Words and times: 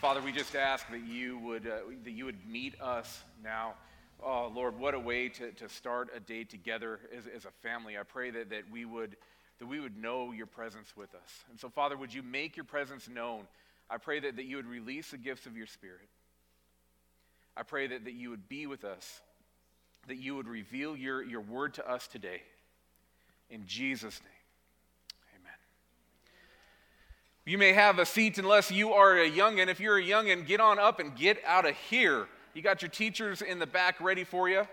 Father, 0.00 0.22
we 0.22 0.30
just 0.30 0.54
ask 0.54 0.88
that 0.92 1.04
you 1.08 1.38
would, 1.40 1.66
uh, 1.66 1.78
that 2.04 2.12
you 2.12 2.24
would 2.24 2.48
meet 2.48 2.80
us 2.80 3.24
now. 3.42 3.74
Oh, 4.22 4.48
Lord, 4.54 4.78
what 4.78 4.94
a 4.94 4.98
way 4.98 5.28
to, 5.28 5.50
to 5.50 5.68
start 5.68 6.10
a 6.14 6.20
day 6.20 6.44
together 6.44 7.00
as, 7.16 7.24
as 7.26 7.44
a 7.46 7.50
family. 7.62 7.98
I 7.98 8.04
pray 8.04 8.30
that, 8.30 8.50
that, 8.50 8.70
we 8.70 8.84
would, 8.84 9.16
that 9.58 9.66
we 9.66 9.80
would 9.80 10.00
know 10.00 10.30
your 10.30 10.46
presence 10.46 10.96
with 10.96 11.12
us. 11.16 11.44
And 11.50 11.58
so, 11.58 11.68
Father, 11.68 11.96
would 11.96 12.14
you 12.14 12.22
make 12.22 12.56
your 12.56 12.64
presence 12.64 13.08
known? 13.08 13.40
I 13.90 13.96
pray 13.96 14.20
that, 14.20 14.36
that 14.36 14.44
you 14.44 14.54
would 14.54 14.68
release 14.68 15.10
the 15.10 15.18
gifts 15.18 15.46
of 15.46 15.56
your 15.56 15.66
Spirit. 15.66 16.08
I 17.56 17.64
pray 17.64 17.88
that, 17.88 18.04
that 18.04 18.14
you 18.14 18.30
would 18.30 18.48
be 18.48 18.68
with 18.68 18.84
us, 18.84 19.20
that 20.06 20.18
you 20.18 20.36
would 20.36 20.46
reveal 20.46 20.96
your, 20.96 21.24
your 21.24 21.40
word 21.40 21.74
to 21.74 21.90
us 21.90 22.06
today. 22.06 22.42
In 23.50 23.66
Jesus' 23.66 24.20
name. 24.22 24.37
You 27.48 27.56
may 27.56 27.72
have 27.72 27.98
a 27.98 28.04
seat 28.04 28.36
unless 28.36 28.70
you 28.70 28.92
are 28.92 29.16
a 29.16 29.30
youngin. 29.30 29.68
If 29.68 29.80
you're 29.80 29.96
a 29.96 30.02
youngin, 30.02 30.46
get 30.46 30.60
on 30.60 30.78
up 30.78 31.00
and 31.00 31.16
get 31.16 31.42
out 31.46 31.66
of 31.66 31.74
here. 31.88 32.26
You 32.52 32.60
got 32.60 32.82
your 32.82 32.90
teachers 32.90 33.40
in 33.40 33.58
the 33.58 33.66
back 33.66 34.02
ready 34.02 34.22
for 34.22 34.50
you. 34.50 34.68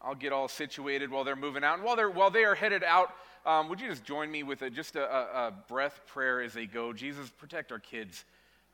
I'll 0.00 0.14
get 0.14 0.32
all 0.32 0.48
situated 0.48 1.10
while 1.10 1.24
they're 1.24 1.36
moving 1.36 1.62
out. 1.62 1.74
And 1.74 1.84
while, 1.84 1.94
they're, 1.94 2.08
while 2.08 2.30
they 2.30 2.44
are 2.44 2.54
headed 2.54 2.82
out, 2.82 3.12
um, 3.44 3.68
would 3.68 3.82
you 3.82 3.90
just 3.90 4.02
join 4.02 4.30
me 4.30 4.44
with 4.44 4.62
a, 4.62 4.70
just 4.70 4.96
a, 4.96 5.04
a, 5.04 5.52
breath 5.68 6.00
prayer 6.06 6.40
as 6.40 6.54
they 6.54 6.64
go? 6.64 6.90
Jesus, 6.94 7.28
protect 7.28 7.70
our 7.70 7.78
kids. 7.78 8.24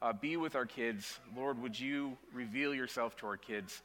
Uh, 0.01 0.12
be 0.12 0.37
with 0.37 0.55
our 0.55 0.67
kids. 0.67 1.19
Lord, 1.37 1.61
would 1.61 1.79
you 1.79 2.17
reveal 2.33 2.73
yourself 2.73 3.17
to 3.17 3.27
our 3.27 3.37
kids? 3.37 3.83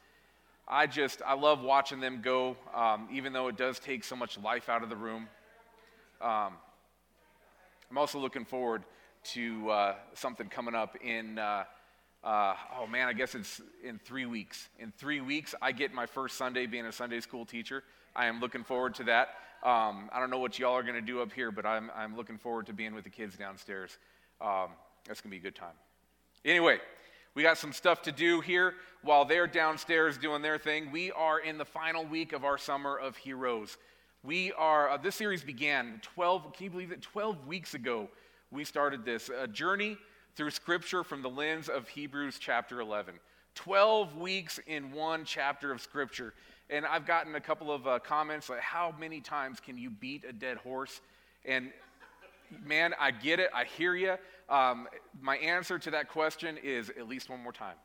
I 0.67 0.85
just, 0.85 1.23
I 1.25 1.33
love 1.33 1.63
watching 1.63 1.99
them 1.99 2.21
go, 2.21 2.57
um, 2.75 3.07
even 3.11 3.33
though 3.33 3.47
it 3.47 3.57
does 3.57 3.79
take 3.79 4.03
so 4.03 4.15
much 4.15 4.37
life 4.37 4.69
out 4.69 4.83
of 4.83 4.89
the 4.89 4.95
room. 4.95 5.27
Um, 6.21 6.53
I'm 7.89 7.97
also 7.97 8.19
looking 8.19 8.43
forward 8.43 8.83
to 9.31 9.69
uh, 9.69 9.95
something 10.13 10.49
coming 10.49 10.75
up 10.75 10.97
in, 11.01 11.39
uh, 11.39 11.63
uh, 12.21 12.53
oh 12.77 12.85
man, 12.85 13.07
I 13.07 13.13
guess 13.13 13.33
it's 13.33 13.61
in 13.81 13.97
three 13.97 14.25
weeks. 14.25 14.67
In 14.77 14.91
three 14.97 15.21
weeks, 15.21 15.55
I 15.61 15.71
get 15.71 15.93
my 15.93 16.05
first 16.05 16.37
Sunday 16.37 16.65
being 16.65 16.85
a 16.85 16.91
Sunday 16.91 17.21
school 17.21 17.45
teacher. 17.45 17.83
I 18.13 18.25
am 18.25 18.41
looking 18.41 18.63
forward 18.63 18.95
to 18.95 19.05
that. 19.05 19.29
Um, 19.63 20.09
I 20.11 20.19
don't 20.19 20.29
know 20.29 20.39
what 20.39 20.59
y'all 20.59 20.73
are 20.73 20.83
going 20.83 20.95
to 20.95 21.01
do 21.01 21.21
up 21.21 21.31
here, 21.31 21.49
but 21.49 21.65
I'm, 21.65 21.89
I'm 21.95 22.17
looking 22.17 22.37
forward 22.37 22.65
to 22.65 22.73
being 22.73 22.93
with 22.93 23.05
the 23.05 23.09
kids 23.09 23.37
downstairs. 23.37 23.97
Um, 24.41 24.69
that's 25.07 25.21
going 25.21 25.31
to 25.31 25.35
be 25.35 25.37
a 25.37 25.41
good 25.41 25.55
time. 25.55 25.75
Anyway, 26.43 26.79
we 27.35 27.43
got 27.43 27.57
some 27.57 27.71
stuff 27.71 28.01
to 28.03 28.11
do 28.11 28.41
here 28.41 28.73
while 29.01 29.23
they're 29.23 29.47
downstairs 29.47 30.17
doing 30.17 30.41
their 30.41 30.57
thing. 30.57 30.91
We 30.91 31.11
are 31.13 31.39
in 31.39 31.57
the 31.57 31.65
final 31.65 32.05
week 32.05 32.33
of 32.33 32.43
our 32.43 32.57
Summer 32.57 32.97
of 32.97 33.15
Heroes. 33.15 33.77
We 34.23 34.51
are, 34.53 34.89
uh, 34.89 34.97
this 34.97 35.15
series 35.15 35.43
began 35.43 36.01
12, 36.01 36.53
can 36.53 36.63
you 36.63 36.69
believe 36.69 36.91
it? 36.91 37.01
12 37.01 37.45
weeks 37.45 37.75
ago, 37.75 38.09
we 38.51 38.63
started 38.63 39.05
this 39.05 39.29
a 39.29 39.47
journey 39.47 39.97
through 40.35 40.49
Scripture 40.51 41.03
from 41.03 41.21
the 41.21 41.29
lens 41.29 41.69
of 41.69 41.87
Hebrews 41.87 42.37
chapter 42.39 42.81
11. 42.81 43.15
12 43.55 44.17
weeks 44.17 44.59
in 44.67 44.91
one 44.91 45.23
chapter 45.23 45.71
of 45.71 45.81
Scripture. 45.81 46.33
And 46.69 46.85
I've 46.85 47.05
gotten 47.05 47.35
a 47.35 47.39
couple 47.39 47.71
of 47.71 47.87
uh, 47.87 47.99
comments 47.99 48.49
like, 48.49 48.59
how 48.59 48.93
many 48.99 49.21
times 49.21 49.59
can 49.59 49.77
you 49.77 49.89
beat 49.89 50.25
a 50.25 50.33
dead 50.33 50.57
horse? 50.57 51.01
And 51.45 51.71
man, 52.65 52.93
I 52.99 53.11
get 53.11 53.39
it. 53.39 53.49
I 53.53 53.65
hear 53.65 53.95
you. 53.95 54.15
Um, 54.49 54.87
my 55.21 55.37
answer 55.37 55.77
to 55.79 55.91
that 55.91 56.09
question 56.09 56.57
is 56.61 56.89
at 56.89 57.07
least 57.07 57.29
one 57.29 57.41
more 57.41 57.53
time. 57.53 57.75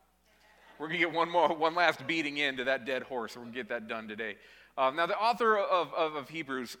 We're 0.79 0.87
going 0.87 0.99
to 0.99 1.05
get 1.05 1.13
one 1.13 1.29
more, 1.29 1.55
one 1.55 1.75
last 1.75 2.05
beating 2.07 2.37
into 2.37 2.63
that 2.63 2.85
dead 2.85 3.03
horse. 3.03 3.35
We're 3.35 3.43
going 3.43 3.53
to 3.53 3.59
get 3.59 3.69
that 3.69 3.87
done 3.87 4.07
today. 4.07 4.35
Um, 4.77 4.95
now, 4.95 5.05
the 5.05 5.17
author 5.17 5.57
of, 5.57 5.93
of, 5.93 6.15
of 6.15 6.29
Hebrews 6.29 6.77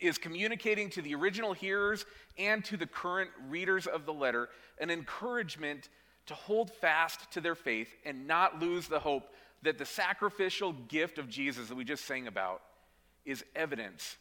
is 0.00 0.16
communicating 0.16 0.90
to 0.90 1.02
the 1.02 1.14
original 1.14 1.52
hearers 1.52 2.06
and 2.38 2.64
to 2.64 2.76
the 2.76 2.86
current 2.86 3.30
readers 3.48 3.86
of 3.86 4.06
the 4.06 4.12
letter 4.12 4.48
an 4.80 4.90
encouragement 4.90 5.88
to 6.26 6.34
hold 6.34 6.70
fast 6.70 7.30
to 7.32 7.40
their 7.40 7.54
faith 7.54 7.88
and 8.04 8.26
not 8.26 8.60
lose 8.60 8.86
the 8.86 8.98
hope 8.98 9.32
that 9.62 9.76
the 9.78 9.84
sacrificial 9.84 10.72
gift 10.72 11.18
of 11.18 11.28
Jesus 11.28 11.68
that 11.68 11.74
we 11.74 11.84
just 11.84 12.04
sang 12.04 12.26
about 12.26 12.62
is 13.24 13.44
evidence 13.56 14.16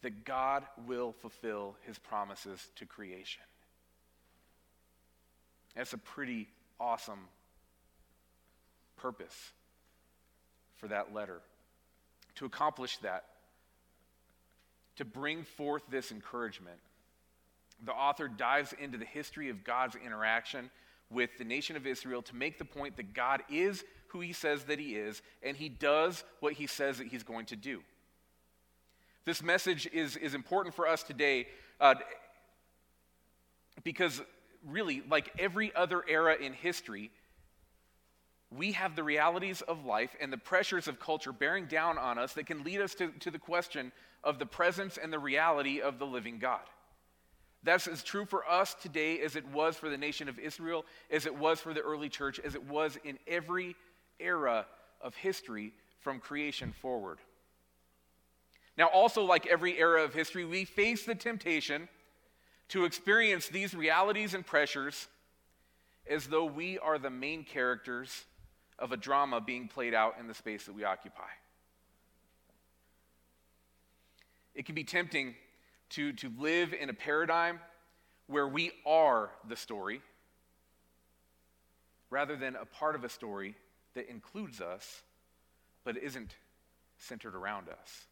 that 0.00 0.24
God 0.24 0.64
will 0.86 1.12
fulfill 1.12 1.76
his 1.86 1.98
promises 1.98 2.70
to 2.76 2.86
creation. 2.86 3.42
That's 5.76 5.92
a 5.92 5.98
pretty 5.98 6.48
awesome 6.80 7.28
purpose 8.96 9.52
for 10.76 10.88
that 10.88 11.14
letter 11.14 11.40
to 12.36 12.44
accomplish 12.44 12.98
that, 12.98 13.24
to 14.96 15.04
bring 15.04 15.44
forth 15.44 15.82
this 15.90 16.12
encouragement, 16.12 16.78
the 17.84 17.92
author 17.92 18.28
dives 18.28 18.72
into 18.78 18.98
the 18.98 19.04
history 19.04 19.48
of 19.48 19.64
God's 19.64 19.96
interaction 19.96 20.70
with 21.10 21.30
the 21.38 21.44
nation 21.44 21.76
of 21.76 21.86
Israel 21.86 22.22
to 22.22 22.36
make 22.36 22.58
the 22.58 22.64
point 22.64 22.96
that 22.96 23.12
God 23.12 23.42
is 23.50 23.84
who 24.08 24.20
he 24.20 24.32
says 24.32 24.64
that 24.64 24.78
he 24.78 24.94
is, 24.94 25.22
and 25.42 25.56
he 25.56 25.68
does 25.68 26.24
what 26.40 26.52
he 26.54 26.66
says 26.66 26.98
that 26.98 27.06
he's 27.06 27.22
going 27.22 27.46
to 27.46 27.56
do. 27.56 27.82
This 29.24 29.42
message 29.42 29.88
is, 29.92 30.16
is 30.16 30.34
important 30.34 30.74
for 30.74 30.86
us 30.86 31.02
today 31.02 31.46
uh, 31.80 31.94
because, 33.84 34.20
really, 34.66 35.02
like 35.08 35.32
every 35.38 35.74
other 35.74 36.02
era 36.08 36.36
in 36.36 36.52
history, 36.52 37.10
we 38.56 38.72
have 38.72 38.96
the 38.96 39.02
realities 39.02 39.62
of 39.62 39.84
life 39.84 40.14
and 40.20 40.32
the 40.32 40.38
pressures 40.38 40.88
of 40.88 41.00
culture 41.00 41.32
bearing 41.32 41.66
down 41.66 41.98
on 41.98 42.18
us 42.18 42.34
that 42.34 42.46
can 42.46 42.64
lead 42.64 42.80
us 42.80 42.94
to, 42.94 43.08
to 43.20 43.30
the 43.30 43.38
question 43.38 43.92
of 44.22 44.38
the 44.38 44.46
presence 44.46 44.98
and 45.02 45.12
the 45.12 45.18
reality 45.18 45.80
of 45.80 45.98
the 45.98 46.06
living 46.06 46.38
God. 46.38 46.60
That's 47.62 47.86
as 47.86 48.02
true 48.02 48.24
for 48.24 48.48
us 48.48 48.74
today 48.74 49.20
as 49.20 49.36
it 49.36 49.46
was 49.48 49.76
for 49.76 49.88
the 49.88 49.96
nation 49.96 50.28
of 50.28 50.38
Israel, 50.38 50.84
as 51.10 51.26
it 51.26 51.36
was 51.36 51.60
for 51.60 51.72
the 51.72 51.80
early 51.80 52.08
church, 52.08 52.40
as 52.40 52.54
it 52.54 52.64
was 52.64 52.98
in 53.04 53.18
every 53.26 53.76
era 54.18 54.66
of 55.00 55.14
history 55.14 55.72
from 56.00 56.18
creation 56.18 56.72
forward. 56.72 57.18
Now, 58.76 58.86
also, 58.86 59.22
like 59.22 59.46
every 59.46 59.78
era 59.78 60.02
of 60.02 60.14
history, 60.14 60.44
we 60.44 60.64
face 60.64 61.04
the 61.04 61.14
temptation 61.14 61.88
to 62.68 62.84
experience 62.84 63.48
these 63.48 63.74
realities 63.74 64.34
and 64.34 64.44
pressures 64.44 65.08
as 66.08 66.26
though 66.26 66.46
we 66.46 66.78
are 66.78 66.98
the 66.98 67.10
main 67.10 67.44
characters 67.44 68.24
of 68.82 68.90
a 68.90 68.96
drama 68.96 69.40
being 69.40 69.68
played 69.68 69.94
out 69.94 70.16
in 70.18 70.26
the 70.26 70.34
space 70.34 70.66
that 70.66 70.74
we 70.74 70.82
occupy. 70.82 71.30
It 74.56 74.66
can 74.66 74.74
be 74.74 74.82
tempting 74.82 75.36
to, 75.90 76.12
to 76.14 76.30
live 76.36 76.74
in 76.74 76.90
a 76.90 76.92
paradigm 76.92 77.60
where 78.26 78.46
we 78.46 78.72
are 78.84 79.30
the 79.48 79.54
story 79.54 80.02
rather 82.10 82.34
than 82.34 82.56
a 82.56 82.64
part 82.64 82.96
of 82.96 83.04
a 83.04 83.08
story 83.08 83.54
that 83.94 84.10
includes 84.10 84.60
us 84.60 85.02
but 85.84 85.96
isn't 85.96 86.34
centered 86.98 87.36
around 87.36 87.68
us. 87.68 88.06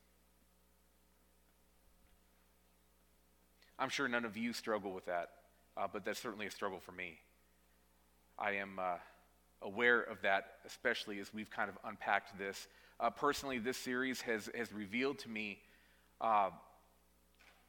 I'm 3.76 3.88
sure 3.88 4.06
none 4.06 4.24
of 4.24 4.36
you 4.36 4.52
struggle 4.52 4.92
with 4.92 5.06
that, 5.06 5.30
uh, 5.76 5.88
but 5.92 6.04
that's 6.04 6.20
certainly 6.20 6.46
a 6.46 6.50
struggle 6.50 6.78
for 6.78 6.92
me. 6.92 7.18
I 8.38 8.52
am. 8.52 8.78
Uh, 8.78 8.96
aware 9.62 10.00
of 10.00 10.22
that, 10.22 10.54
especially 10.66 11.18
as 11.20 11.32
we've 11.32 11.50
kind 11.50 11.68
of 11.68 11.76
unpacked 11.84 12.38
this. 12.38 12.68
Uh, 12.98 13.10
personally, 13.10 13.58
this 13.58 13.76
series 13.76 14.20
has, 14.22 14.48
has 14.56 14.72
revealed 14.72 15.18
to 15.18 15.28
me 15.28 15.58
uh, 16.20 16.50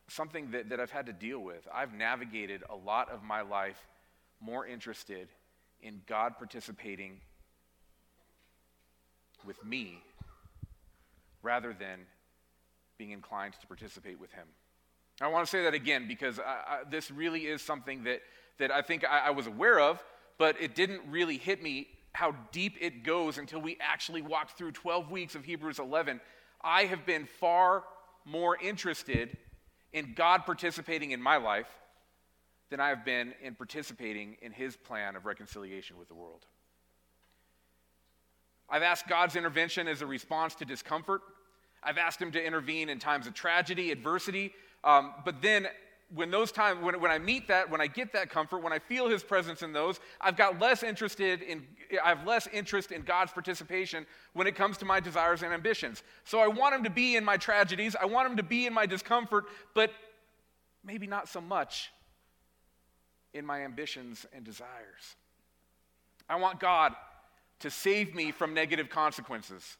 something 0.07 0.51
that, 0.51 0.69
that 0.69 0.79
I've 0.79 0.91
had 0.91 1.05
to 1.07 1.13
deal 1.13 1.39
with. 1.39 1.67
I've 1.73 1.93
navigated 1.93 2.63
a 2.69 2.75
lot 2.75 3.09
of 3.09 3.23
my 3.23 3.41
life 3.41 3.87
more 4.39 4.65
interested 4.65 5.29
in 5.81 6.01
God 6.07 6.37
participating 6.37 7.19
with 9.45 9.63
me 9.63 10.03
rather 11.41 11.73
than 11.73 11.99
being 12.97 13.11
inclined 13.11 13.53
to 13.59 13.67
participate 13.67 14.19
with 14.19 14.31
Him. 14.31 14.45
I 15.21 15.27
want 15.27 15.45
to 15.45 15.49
say 15.49 15.63
that 15.63 15.73
again 15.73 16.07
because 16.07 16.39
I, 16.39 16.43
I, 16.43 16.79
this 16.89 17.11
really 17.11 17.41
is 17.41 17.61
something 17.61 18.03
that, 18.03 18.21
that 18.59 18.71
I 18.71 18.81
think 18.81 19.03
I, 19.03 19.27
I 19.27 19.29
was 19.31 19.47
aware 19.47 19.79
of, 19.79 20.03
but 20.41 20.59
it 20.59 20.73
didn't 20.73 21.01
really 21.07 21.37
hit 21.37 21.61
me 21.61 21.87
how 22.13 22.33
deep 22.51 22.73
it 22.81 23.03
goes 23.03 23.37
until 23.37 23.61
we 23.61 23.77
actually 23.79 24.23
walked 24.23 24.57
through 24.57 24.71
12 24.71 25.11
weeks 25.11 25.35
of 25.35 25.45
Hebrews 25.45 25.77
11. 25.77 26.19
I 26.63 26.85
have 26.85 27.05
been 27.05 27.27
far 27.39 27.83
more 28.25 28.57
interested 28.57 29.37
in 29.93 30.15
God 30.15 30.47
participating 30.47 31.11
in 31.11 31.21
my 31.21 31.37
life 31.37 31.67
than 32.71 32.79
I 32.79 32.89
have 32.89 33.05
been 33.05 33.35
in 33.43 33.53
participating 33.53 34.35
in 34.41 34.51
his 34.51 34.75
plan 34.75 35.15
of 35.15 35.27
reconciliation 35.27 35.99
with 35.99 36.07
the 36.07 36.15
world. 36.15 36.47
I've 38.67 38.81
asked 38.81 39.07
God's 39.07 39.35
intervention 39.35 39.87
as 39.87 40.01
a 40.01 40.07
response 40.07 40.55
to 40.55 40.65
discomfort. 40.65 41.21
I've 41.83 41.99
asked 41.99 42.19
him 42.19 42.31
to 42.31 42.43
intervene 42.43 42.89
in 42.89 42.97
times 42.97 43.27
of 43.27 43.35
tragedy, 43.35 43.91
adversity, 43.91 44.53
um, 44.83 45.13
but 45.23 45.43
then 45.43 45.67
when 46.13 46.29
those 46.29 46.51
times 46.51 46.83
when, 46.83 46.99
when 46.99 47.11
i 47.11 47.17
meet 47.17 47.47
that 47.47 47.69
when 47.69 47.81
i 47.81 47.87
get 47.87 48.11
that 48.13 48.29
comfort 48.29 48.61
when 48.61 48.73
i 48.73 48.79
feel 48.79 49.09
his 49.09 49.23
presence 49.23 49.61
in 49.61 49.71
those 49.71 49.99
i've 50.19 50.37
got 50.37 50.59
less 50.59 50.83
interested 50.83 51.41
in 51.41 51.65
i 52.03 52.09
have 52.09 52.25
less 52.25 52.47
interest 52.47 52.91
in 52.91 53.01
god's 53.01 53.31
participation 53.31 54.05
when 54.33 54.47
it 54.47 54.55
comes 54.55 54.77
to 54.77 54.85
my 54.85 54.99
desires 54.99 55.43
and 55.43 55.53
ambitions 55.53 56.03
so 56.23 56.39
i 56.39 56.47
want 56.47 56.75
him 56.75 56.83
to 56.83 56.89
be 56.89 57.15
in 57.15 57.23
my 57.23 57.37
tragedies 57.37 57.95
i 58.01 58.05
want 58.05 58.29
him 58.29 58.37
to 58.37 58.43
be 58.43 58.65
in 58.65 58.73
my 58.73 58.85
discomfort 58.85 59.45
but 59.73 59.91
maybe 60.83 61.07
not 61.07 61.27
so 61.27 61.39
much 61.39 61.91
in 63.33 63.45
my 63.45 63.61
ambitions 63.61 64.25
and 64.33 64.43
desires. 64.43 65.15
I 66.29 66.35
want 66.35 66.59
God 66.59 66.93
to 67.59 67.69
save 67.69 68.15
me 68.15 68.31
from 68.31 68.53
negative 68.53 68.89
consequences. 68.89 69.77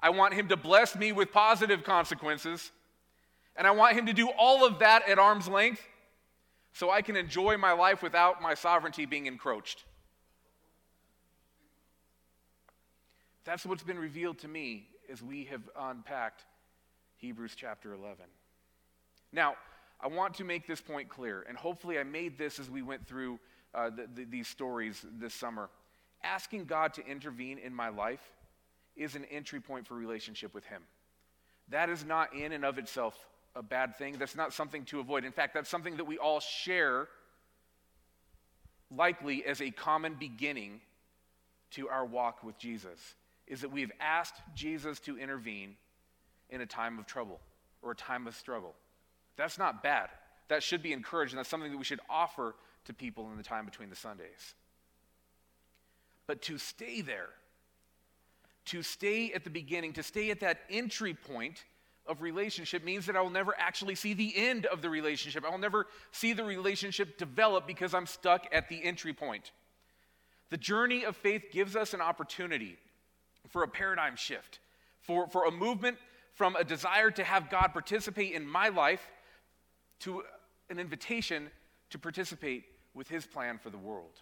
I 0.00 0.10
want 0.10 0.34
Him 0.34 0.48
to 0.48 0.56
bless 0.56 0.94
me 0.94 1.12
with 1.12 1.32
positive 1.32 1.84
consequences. 1.84 2.70
And 3.56 3.66
I 3.66 3.70
want 3.70 3.96
Him 3.96 4.06
to 4.06 4.12
do 4.12 4.28
all 4.38 4.66
of 4.66 4.80
that 4.80 5.08
at 5.08 5.18
arm's 5.18 5.48
length 5.48 5.80
so 6.72 6.90
I 6.90 7.00
can 7.00 7.16
enjoy 7.16 7.56
my 7.56 7.72
life 7.72 8.02
without 8.02 8.42
my 8.42 8.54
sovereignty 8.54 9.06
being 9.06 9.26
encroached. 9.26 9.84
That's 13.44 13.64
what's 13.64 13.82
been 13.82 13.98
revealed 13.98 14.38
to 14.40 14.48
me 14.48 14.88
as 15.10 15.22
we 15.22 15.44
have 15.44 15.62
unpacked 15.78 16.44
Hebrews 17.16 17.54
chapter 17.56 17.94
11. 17.94 18.26
Now, 19.32 19.54
I 20.00 20.08
want 20.08 20.34
to 20.34 20.44
make 20.44 20.66
this 20.66 20.80
point 20.80 21.08
clear, 21.08 21.46
and 21.48 21.56
hopefully 21.56 21.98
I 21.98 22.02
made 22.02 22.36
this 22.36 22.58
as 22.58 22.68
we 22.68 22.82
went 22.82 23.06
through 23.06 23.38
uh, 23.74 23.90
the, 23.90 24.08
the, 24.14 24.24
these 24.24 24.48
stories 24.48 25.04
this 25.18 25.32
summer. 25.32 25.70
Asking 26.22 26.64
God 26.64 26.92
to 26.94 27.06
intervene 27.06 27.58
in 27.58 27.72
my 27.72 27.88
life 27.88 28.32
is 28.96 29.14
an 29.14 29.24
entry 29.26 29.60
point 29.60 29.86
for 29.86 29.94
relationship 29.94 30.52
with 30.52 30.64
Him. 30.66 30.82
That 31.68 31.88
is 31.88 32.04
not 32.04 32.34
in 32.34 32.52
and 32.52 32.64
of 32.64 32.78
itself 32.78 33.16
a 33.56 33.62
bad 33.62 33.96
thing. 33.96 34.16
That's 34.18 34.36
not 34.36 34.52
something 34.52 34.84
to 34.86 35.00
avoid. 35.00 35.24
In 35.24 35.32
fact, 35.32 35.54
that's 35.54 35.68
something 35.68 35.96
that 35.96 36.04
we 36.04 36.18
all 36.18 36.40
share, 36.40 37.08
likely 38.94 39.44
as 39.44 39.60
a 39.60 39.70
common 39.70 40.14
beginning 40.14 40.80
to 41.72 41.88
our 41.88 42.04
walk 42.04 42.44
with 42.44 42.58
Jesus, 42.58 43.14
is 43.46 43.62
that 43.62 43.72
we've 43.72 43.90
asked 43.98 44.40
Jesus 44.54 45.00
to 45.00 45.18
intervene 45.18 45.76
in 46.50 46.60
a 46.60 46.66
time 46.66 46.98
of 46.98 47.06
trouble 47.06 47.40
or 47.82 47.92
a 47.92 47.96
time 47.96 48.26
of 48.26 48.36
struggle. 48.36 48.74
That's 49.36 49.58
not 49.58 49.82
bad. 49.82 50.10
That 50.48 50.62
should 50.62 50.82
be 50.82 50.92
encouraged, 50.92 51.32
and 51.32 51.38
that's 51.38 51.48
something 51.48 51.72
that 51.72 51.78
we 51.78 51.84
should 51.84 52.00
offer 52.08 52.54
to 52.84 52.94
people 52.94 53.28
in 53.30 53.36
the 53.36 53.42
time 53.42 53.64
between 53.64 53.90
the 53.90 53.96
Sundays. 53.96 54.54
But 56.26 56.42
to 56.42 56.58
stay 56.58 57.00
there, 57.00 57.30
to 58.66 58.82
stay 58.82 59.32
at 59.32 59.44
the 59.44 59.50
beginning, 59.50 59.92
to 59.94 60.02
stay 60.02 60.30
at 60.30 60.40
that 60.40 60.60
entry 60.70 61.14
point 61.14 61.64
of 62.08 62.22
relationship 62.22 62.84
means 62.84 63.06
that 63.06 63.16
I 63.16 63.20
will 63.20 63.30
never 63.30 63.54
actually 63.58 63.94
see 63.94 64.14
the 64.14 64.32
end 64.36 64.66
of 64.66 64.82
the 64.82 64.90
relationship. 64.90 65.44
I 65.44 65.50
will 65.50 65.58
never 65.58 65.86
see 66.12 66.32
the 66.32 66.44
relationship 66.44 67.18
develop 67.18 67.66
because 67.66 67.94
I'm 67.94 68.06
stuck 68.06 68.46
at 68.52 68.68
the 68.68 68.82
entry 68.84 69.12
point. 69.12 69.52
The 70.50 70.56
journey 70.56 71.04
of 71.04 71.16
faith 71.16 71.46
gives 71.50 71.74
us 71.74 71.94
an 71.94 72.00
opportunity 72.00 72.76
for 73.48 73.62
a 73.62 73.68
paradigm 73.68 74.16
shift, 74.16 74.60
for, 75.00 75.28
for 75.28 75.46
a 75.46 75.50
movement 75.50 75.98
from 76.34 76.54
a 76.56 76.64
desire 76.64 77.10
to 77.10 77.24
have 77.24 77.50
God 77.50 77.68
participate 77.68 78.32
in 78.32 78.46
my 78.46 78.68
life 78.68 79.10
to 80.00 80.22
an 80.68 80.78
invitation 80.78 81.50
to 81.90 81.98
participate 81.98 82.64
with 82.94 83.08
his 83.08 83.26
plan 83.26 83.58
for 83.58 83.70
the 83.70 83.78
world. 83.78 84.20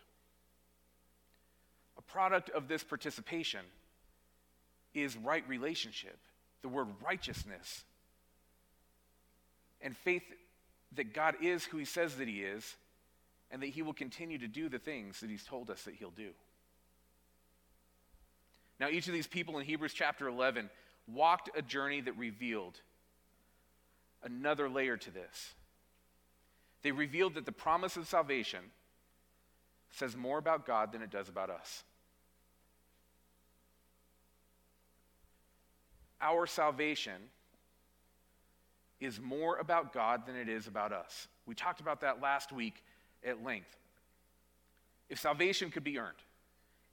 A 1.99 2.03
product 2.03 2.51
of 2.51 2.69
this 2.69 2.85
participation 2.85 3.61
is 4.95 5.17
right 5.17 5.47
relationship, 5.49 6.19
the 6.65 6.69
word 6.71 6.89
righteousness, 7.05 7.85
and 9.83 9.95
faith 9.95 10.23
that 10.97 11.13
God 11.13 11.35
is 11.43 11.63
who 11.63 11.77
he 11.77 11.85
says 11.85 12.15
that 12.15 12.27
he 12.27 12.41
is, 12.41 12.77
and 13.51 13.61
that 13.63 13.67
he 13.67 13.83
will 13.83 13.93
continue 13.93 14.39
to 14.39 14.49
do 14.49 14.71
the 14.71 14.79
things 14.79 15.21
that 15.21 15.29
he's 15.29 15.45
told 15.45 15.69
us 15.69 15.83
that 15.83 15.93
he'll 15.93 16.09
do. 16.09 16.31
Now, 18.81 18.89
each 18.89 19.07
of 19.09 19.13
these 19.13 19.27
people 19.27 19.59
in 19.59 19.67
Hebrews 19.67 19.93
chapter 19.93 20.27
11 20.27 20.71
walked 21.07 21.51
a 21.55 21.61
journey 21.61 22.01
that 22.01 22.17
revealed 22.17 22.81
another 24.23 24.71
layer 24.71 24.97
to 24.97 25.11
this. 25.11 25.53
They 26.81 26.93
revealed 26.93 27.35
that 27.35 27.45
the 27.45 27.53
promise 27.53 27.99
of 27.99 28.09
salvation 28.09 28.61
says 29.91 30.17
more 30.17 30.39
about 30.39 30.67
God 30.67 30.93
than 30.93 31.03
it 31.03 31.11
does 31.11 31.29
about 31.29 31.51
us. 31.51 31.85
Our 36.21 36.47
salvation 36.47 37.21
is 39.01 39.21
more 39.21 39.59
about 39.59 39.93
God 39.93 40.27
than 40.27 40.37
it 40.37 40.49
is 40.49 40.67
about 40.67 40.93
us. 40.93 41.29
We 41.47 41.55
talked 41.55 41.81
about 41.81 42.01
that 42.01 42.23
last 42.23 42.53
week 42.53 42.83
at 43.25 43.45
length. 43.45 43.77
If 45.11 45.19
salvation 45.19 45.71
could 45.71 45.85
be 45.85 45.99
earned, 45.99 46.17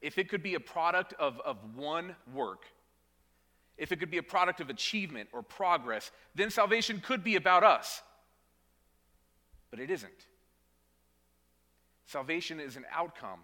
if 0.02 0.18
it 0.18 0.30
could 0.30 0.44
be 0.44 0.56
a 0.56 0.60
product 0.60 1.14
of, 1.20 1.40
of 1.42 1.58
one 1.76 2.16
work, 2.34 2.66
if 3.78 3.92
it 3.92 4.00
could 4.00 4.12
be 4.12 4.18
a 4.18 4.24
product 4.24 4.60
of 4.60 4.70
achievement 4.70 5.30
or 5.32 5.42
progress, 5.42 6.12
then 6.36 6.50
salvation 6.50 7.02
could 7.04 7.24
be 7.24 7.36
about 7.36 7.64
us 7.64 8.02
but 9.72 9.80
it 9.80 9.90
isn't. 9.90 10.28
Salvation 12.06 12.60
is 12.60 12.76
an 12.76 12.86
outcome 12.92 13.40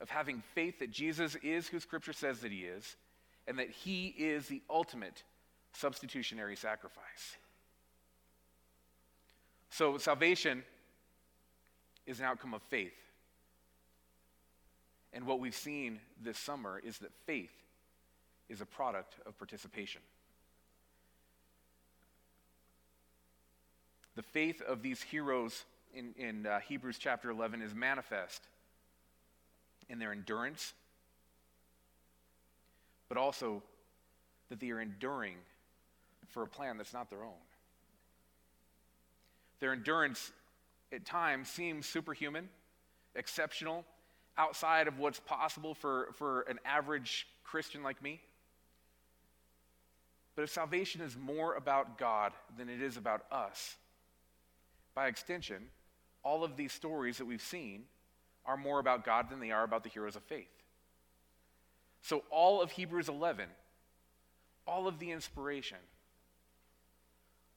of 0.00 0.10
having 0.10 0.42
faith 0.54 0.80
that 0.80 0.90
Jesus 0.90 1.36
is 1.36 1.68
who 1.68 1.78
Scripture 1.78 2.12
says 2.12 2.40
that 2.40 2.50
he 2.50 2.58
is, 2.58 2.96
and 3.46 3.58
that 3.58 3.70
he 3.70 4.08
is 4.18 4.48
the 4.48 4.62
ultimate 4.68 5.22
substitutionary 5.72 6.56
sacrifice. 6.56 7.36
So, 9.70 9.98
salvation 9.98 10.62
is 12.06 12.20
an 12.20 12.26
outcome 12.26 12.54
of 12.54 12.62
faith. 12.62 12.94
And 15.12 15.26
what 15.26 15.40
we've 15.40 15.54
seen 15.54 16.00
this 16.22 16.38
summer 16.38 16.80
is 16.84 16.98
that 16.98 17.12
faith 17.26 17.52
is 18.48 18.60
a 18.60 18.66
product 18.66 19.16
of 19.26 19.36
participation. 19.38 20.00
The 24.14 24.22
faith 24.22 24.62
of 24.62 24.82
these 24.82 25.02
heroes 25.02 25.64
in, 25.94 26.14
in 26.16 26.46
uh, 26.46 26.60
Hebrews 26.60 26.98
chapter 26.98 27.30
11 27.30 27.60
is 27.60 27.74
manifest 27.74 28.42
in 29.88 29.98
their 29.98 30.12
endurance, 30.12 30.72
but 33.08 33.18
also 33.18 33.62
that 34.48 34.60
they 34.60 34.70
are 34.70 34.80
enduring 34.80 35.36
for 36.28 36.42
a 36.42 36.46
plan 36.46 36.76
that's 36.76 36.92
not 36.92 37.10
their 37.10 37.22
own. 37.22 37.42
Their 39.60 39.72
endurance 39.72 40.32
at 40.92 41.04
times 41.04 41.48
seems 41.48 41.86
superhuman, 41.86 42.48
exceptional, 43.14 43.84
outside 44.38 44.86
of 44.86 44.98
what's 44.98 45.20
possible 45.20 45.74
for, 45.74 46.08
for 46.14 46.42
an 46.42 46.58
average 46.64 47.26
Christian 47.42 47.82
like 47.82 48.02
me. 48.02 48.20
But 50.34 50.42
if 50.42 50.50
salvation 50.50 51.00
is 51.00 51.16
more 51.16 51.54
about 51.54 51.96
God 51.96 52.32
than 52.58 52.68
it 52.68 52.82
is 52.82 52.98
about 52.98 53.24
us, 53.32 53.76
by 54.94 55.06
extension, 55.06 55.62
all 56.22 56.44
of 56.44 56.56
these 56.56 56.72
stories 56.72 57.18
that 57.18 57.24
we've 57.24 57.40
seen 57.40 57.84
are 58.44 58.56
more 58.56 58.78
about 58.78 59.04
God 59.04 59.30
than 59.30 59.40
they 59.40 59.50
are 59.50 59.64
about 59.64 59.82
the 59.82 59.88
heroes 59.88 60.16
of 60.16 60.22
faith. 60.24 60.55
So, 62.06 62.22
all 62.30 62.62
of 62.62 62.70
Hebrews 62.70 63.08
11, 63.08 63.48
all 64.64 64.86
of 64.86 65.00
the 65.00 65.10
inspiration, 65.10 65.78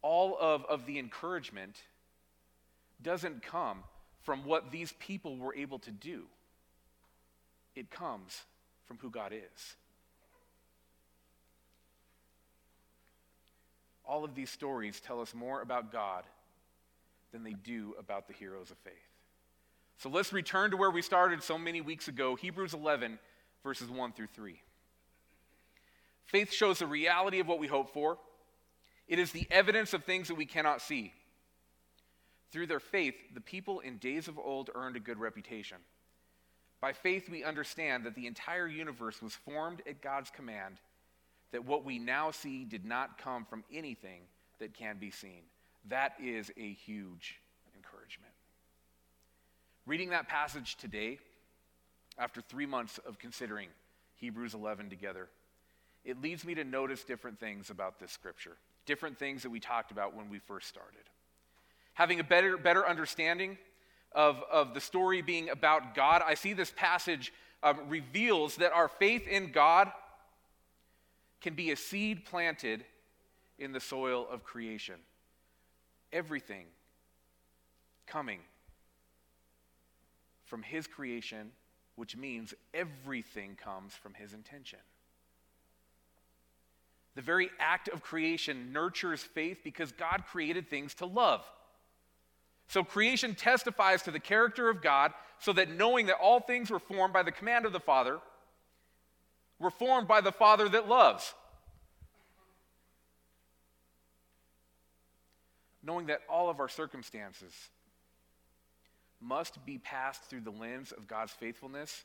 all 0.01 0.35
of, 0.41 0.65
of 0.65 0.87
the 0.87 0.97
encouragement 0.97 1.75
doesn't 2.99 3.43
come 3.43 3.83
from 4.23 4.43
what 4.45 4.71
these 4.71 4.91
people 4.93 5.37
were 5.37 5.53
able 5.53 5.77
to 5.77 5.91
do, 5.91 6.23
it 7.75 7.91
comes 7.91 8.41
from 8.87 8.97
who 8.97 9.11
God 9.11 9.33
is. 9.33 9.75
All 14.03 14.23
of 14.23 14.33
these 14.33 14.49
stories 14.49 14.99
tell 14.99 15.21
us 15.21 15.35
more 15.35 15.61
about 15.61 15.91
God 15.91 16.23
than 17.31 17.43
they 17.43 17.53
do 17.53 17.93
about 17.99 18.27
the 18.27 18.33
heroes 18.33 18.71
of 18.71 18.77
faith. 18.79 18.93
So 19.99 20.09
let's 20.09 20.33
return 20.33 20.71
to 20.71 20.77
where 20.77 20.89
we 20.89 21.03
started 21.03 21.43
so 21.43 21.59
many 21.59 21.81
weeks 21.81 22.07
ago 22.07 22.33
Hebrews 22.33 22.73
11, 22.73 23.19
verses 23.63 23.89
1 23.89 24.13
through 24.13 24.27
3. 24.33 24.59
Faith 26.25 26.53
shows 26.53 26.79
the 26.79 26.87
reality 26.87 27.39
of 27.39 27.47
what 27.47 27.59
we 27.59 27.67
hope 27.67 27.93
for, 27.93 28.17
it 29.07 29.17
is 29.17 29.31
the 29.31 29.47
evidence 29.49 29.93
of 29.93 30.03
things 30.03 30.27
that 30.27 30.35
we 30.35 30.45
cannot 30.45 30.81
see. 30.81 31.11
Through 32.51 32.67
their 32.67 32.79
faith, 32.79 33.15
the 33.33 33.41
people 33.41 33.79
in 33.79 33.97
days 33.97 34.27
of 34.27 34.37
old 34.37 34.69
earned 34.75 34.95
a 34.95 34.99
good 34.99 35.19
reputation. 35.19 35.77
By 36.81 36.93
faith, 36.93 37.29
we 37.29 37.43
understand 37.43 38.05
that 38.05 38.15
the 38.15 38.27
entire 38.27 38.67
universe 38.67 39.21
was 39.21 39.33
formed 39.33 39.81
at 39.87 40.01
God's 40.01 40.29
command, 40.29 40.77
that 41.51 41.65
what 41.65 41.83
we 41.83 41.99
now 41.99 42.31
see 42.31 42.63
did 42.63 42.85
not 42.85 43.17
come 43.17 43.45
from 43.45 43.63
anything 43.73 44.21
that 44.59 44.73
can 44.73 44.97
be 44.97 45.11
seen. 45.11 45.41
That 45.89 46.13
is 46.21 46.51
a 46.57 46.73
huge 46.73 47.39
encouragement. 47.75 48.33
Reading 49.85 50.09
that 50.11 50.27
passage 50.27 50.77
today, 50.77 51.19
after 52.19 52.41
three 52.41 52.65
months 52.65 52.99
of 53.07 53.17
considering 53.17 53.69
Hebrews 54.17 54.53
11 54.53 54.89
together, 54.89 55.29
it 56.05 56.21
leads 56.21 56.45
me 56.45 56.53
to 56.55 56.63
notice 56.63 57.03
different 57.03 57.39
things 57.39 57.69
about 57.69 57.99
this 57.99 58.11
scripture, 58.11 58.57
different 58.85 59.17
things 59.17 59.41
that 59.43 59.49
we 59.49 59.59
talked 59.59 59.91
about 59.91 60.15
when 60.15 60.29
we 60.29 60.39
first 60.39 60.67
started. 60.67 61.01
Having 61.93 62.19
a 62.19 62.23
better, 62.23 62.57
better 62.57 62.87
understanding 62.87 63.57
of, 64.11 64.43
of 64.51 64.73
the 64.73 64.81
story 64.81 65.21
being 65.21 65.49
about 65.49 65.95
God, 65.95 66.21
I 66.25 66.35
see 66.35 66.53
this 66.53 66.71
passage 66.75 67.33
um, 67.63 67.77
reveals 67.87 68.57
that 68.57 68.71
our 68.73 68.87
faith 68.87 69.27
in 69.27 69.51
God 69.51 69.91
can 71.41 71.53
be 71.55 71.71
a 71.71 71.75
seed 71.75 72.25
planted 72.25 72.83
in 73.57 73.71
the 73.71 73.79
soil 73.79 74.27
of 74.29 74.43
creation 74.43 74.95
everything 76.11 76.65
coming 78.07 78.39
from 80.45 80.63
his 80.63 80.87
creation, 80.87 81.51
which 81.99 82.15
means 82.15 82.53
everything 82.73 83.57
comes 83.61 83.93
from 83.93 84.13
his 84.13 84.33
intention. 84.33 84.79
The 87.15 87.21
very 87.21 87.49
act 87.59 87.89
of 87.89 88.01
creation 88.01 88.71
nurtures 88.71 89.21
faith 89.21 89.57
because 89.65 89.91
God 89.91 90.23
created 90.31 90.69
things 90.69 90.93
to 90.95 91.05
love. 91.05 91.43
So 92.69 92.85
creation 92.85 93.35
testifies 93.35 94.03
to 94.03 94.11
the 94.11 94.19
character 94.19 94.69
of 94.69 94.81
God, 94.81 95.11
so 95.39 95.51
that 95.51 95.69
knowing 95.69 96.05
that 96.05 96.15
all 96.21 96.39
things 96.39 96.71
were 96.71 96.79
formed 96.79 97.13
by 97.13 97.23
the 97.23 97.33
command 97.33 97.65
of 97.65 97.73
the 97.73 97.81
Father, 97.81 98.19
were 99.59 99.69
formed 99.69 100.07
by 100.07 100.21
the 100.21 100.31
Father 100.31 100.69
that 100.69 100.87
loves. 100.87 101.33
Knowing 105.83 106.05
that 106.05 106.21
all 106.29 106.49
of 106.49 106.61
our 106.61 106.69
circumstances 106.69 107.53
must 109.21 109.65
be 109.65 109.77
passed 109.77 110.23
through 110.23 110.41
the 110.41 110.51
lens 110.51 110.91
of 110.91 111.07
God's 111.07 111.31
faithfulness 111.33 112.03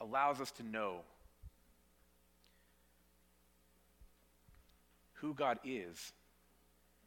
allows 0.00 0.40
us 0.40 0.50
to 0.52 0.62
know 0.62 0.96
who 5.14 5.32
God 5.32 5.58
is. 5.64 6.12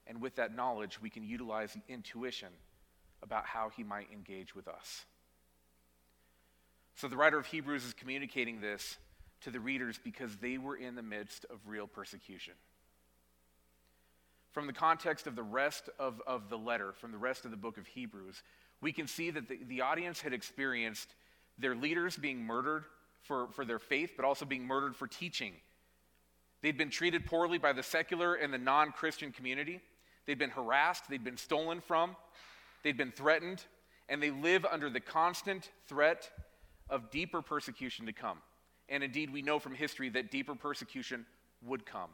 And 0.07 0.21
with 0.21 0.35
that 0.35 0.55
knowledge, 0.55 1.01
we 1.01 1.09
can 1.09 1.23
utilize 1.23 1.73
the 1.73 1.81
intuition 1.93 2.49
about 3.21 3.45
how 3.45 3.69
he 3.75 3.83
might 3.83 4.07
engage 4.11 4.55
with 4.55 4.67
us. 4.67 5.03
So 6.95 7.07
the 7.07 7.17
writer 7.17 7.37
of 7.37 7.45
Hebrews 7.47 7.83
is 7.83 7.93
communicating 7.93 8.61
this 8.61 8.97
to 9.41 9.51
the 9.51 9.59
readers 9.59 9.99
because 10.01 10.37
they 10.37 10.57
were 10.57 10.77
in 10.77 10.95
the 10.95 11.01
midst 11.01 11.45
of 11.49 11.57
real 11.65 11.87
persecution. 11.87 12.53
From 14.55 14.67
the 14.67 14.73
context 14.73 15.27
of 15.27 15.35
the 15.35 15.43
rest 15.43 15.89
of, 15.99 16.21
of 16.25 16.47
the 16.47 16.57
letter, 16.57 16.93
from 16.93 17.11
the 17.11 17.17
rest 17.17 17.43
of 17.43 17.51
the 17.51 17.57
book 17.57 17.77
of 17.77 17.87
Hebrews, 17.87 18.41
we 18.79 18.93
can 18.93 19.05
see 19.05 19.29
that 19.31 19.49
the, 19.49 19.59
the 19.67 19.81
audience 19.81 20.21
had 20.21 20.31
experienced 20.31 21.13
their 21.57 21.75
leaders 21.75 22.15
being 22.15 22.41
murdered 22.41 22.85
for, 23.23 23.49
for 23.49 23.65
their 23.65 23.79
faith, 23.79 24.13
but 24.15 24.23
also 24.23 24.45
being 24.45 24.65
murdered 24.65 24.95
for 24.95 25.07
teaching. 25.07 25.51
They'd 26.61 26.77
been 26.77 26.89
treated 26.89 27.25
poorly 27.25 27.57
by 27.57 27.73
the 27.73 27.83
secular 27.83 28.35
and 28.35 28.53
the 28.53 28.57
non 28.57 28.93
Christian 28.93 29.33
community. 29.33 29.81
They'd 30.25 30.39
been 30.39 30.51
harassed, 30.51 31.09
they'd 31.09 31.21
been 31.21 31.35
stolen 31.35 31.81
from, 31.81 32.15
they'd 32.81 32.95
been 32.95 33.11
threatened, 33.11 33.61
and 34.07 34.23
they 34.23 34.31
live 34.31 34.63
under 34.63 34.89
the 34.89 35.01
constant 35.01 35.69
threat 35.89 36.31
of 36.89 37.11
deeper 37.11 37.41
persecution 37.41 38.05
to 38.05 38.13
come. 38.13 38.37
And 38.87 39.03
indeed, 39.03 39.33
we 39.33 39.41
know 39.41 39.59
from 39.59 39.75
history 39.75 40.07
that 40.11 40.31
deeper 40.31 40.55
persecution 40.55 41.25
would 41.61 41.85
come. 41.85 42.11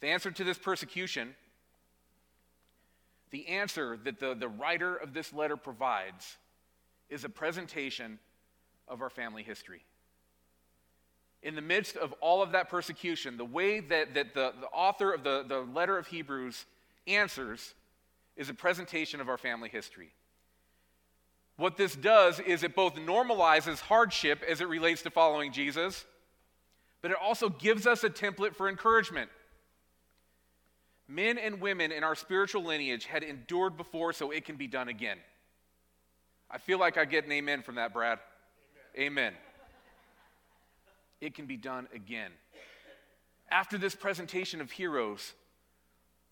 The 0.00 0.08
answer 0.08 0.30
to 0.30 0.44
this 0.44 0.58
persecution, 0.58 1.34
the 3.30 3.48
answer 3.48 3.98
that 4.04 4.20
the, 4.20 4.34
the 4.34 4.48
writer 4.48 4.94
of 4.94 5.14
this 5.14 5.32
letter 5.32 5.56
provides, 5.56 6.36
is 7.08 7.24
a 7.24 7.28
presentation 7.28 8.18
of 8.88 9.02
our 9.02 9.10
family 9.10 9.42
history. 9.42 9.84
In 11.42 11.54
the 11.54 11.62
midst 11.62 11.96
of 11.96 12.12
all 12.20 12.42
of 12.42 12.52
that 12.52 12.68
persecution, 12.68 13.36
the 13.36 13.44
way 13.44 13.80
that, 13.80 14.14
that 14.14 14.34
the, 14.34 14.52
the 14.60 14.66
author 14.66 15.12
of 15.12 15.22
the, 15.22 15.44
the 15.46 15.60
letter 15.60 15.96
of 15.96 16.08
Hebrews 16.08 16.64
answers 17.06 17.74
is 18.36 18.48
a 18.48 18.54
presentation 18.54 19.20
of 19.20 19.28
our 19.28 19.38
family 19.38 19.68
history. 19.68 20.10
What 21.56 21.76
this 21.76 21.94
does 21.94 22.38
is 22.40 22.62
it 22.62 22.74
both 22.74 22.94
normalizes 22.96 23.80
hardship 23.80 24.42
as 24.48 24.60
it 24.60 24.68
relates 24.68 25.02
to 25.02 25.10
following 25.10 25.52
Jesus, 25.52 26.04
but 27.00 27.10
it 27.10 27.16
also 27.22 27.48
gives 27.48 27.86
us 27.86 28.04
a 28.04 28.10
template 28.10 28.54
for 28.54 28.68
encouragement. 28.68 29.30
Men 31.08 31.38
and 31.38 31.60
women 31.60 31.92
in 31.92 32.02
our 32.02 32.14
spiritual 32.14 32.64
lineage 32.64 33.04
had 33.04 33.22
endured 33.22 33.76
before, 33.76 34.12
so 34.12 34.30
it 34.30 34.44
can 34.44 34.56
be 34.56 34.66
done 34.66 34.88
again. 34.88 35.18
I 36.50 36.58
feel 36.58 36.78
like 36.78 36.96
I 36.96 37.04
get 37.04 37.24
an 37.24 37.32
amen 37.32 37.62
from 37.62 37.76
that, 37.76 37.92
Brad. 37.92 38.18
Amen. 38.96 39.06
amen. 39.18 39.32
It 41.20 41.34
can 41.34 41.46
be 41.46 41.56
done 41.56 41.88
again. 41.94 42.30
After 43.50 43.78
this 43.78 43.94
presentation 43.94 44.60
of 44.60 44.70
heroes 44.70 45.34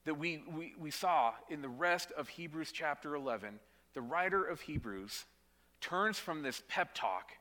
that 0.05 0.19
we, 0.19 0.43
we, 0.55 0.75
we 0.79 0.91
saw 0.91 1.33
in 1.49 1.63
the 1.63 1.69
rest 1.69 2.11
of 2.17 2.29
Hebrews 2.29 2.73
chapter 2.73 3.15
11, 3.15 3.59
the 3.95 4.01
writer 4.01 4.45
of 4.45 4.61
Hebrews 4.61 5.25
turns 5.81 6.19
from 6.19 6.43
this 6.43 6.63
pep 6.69 6.91
talk 6.95 7.33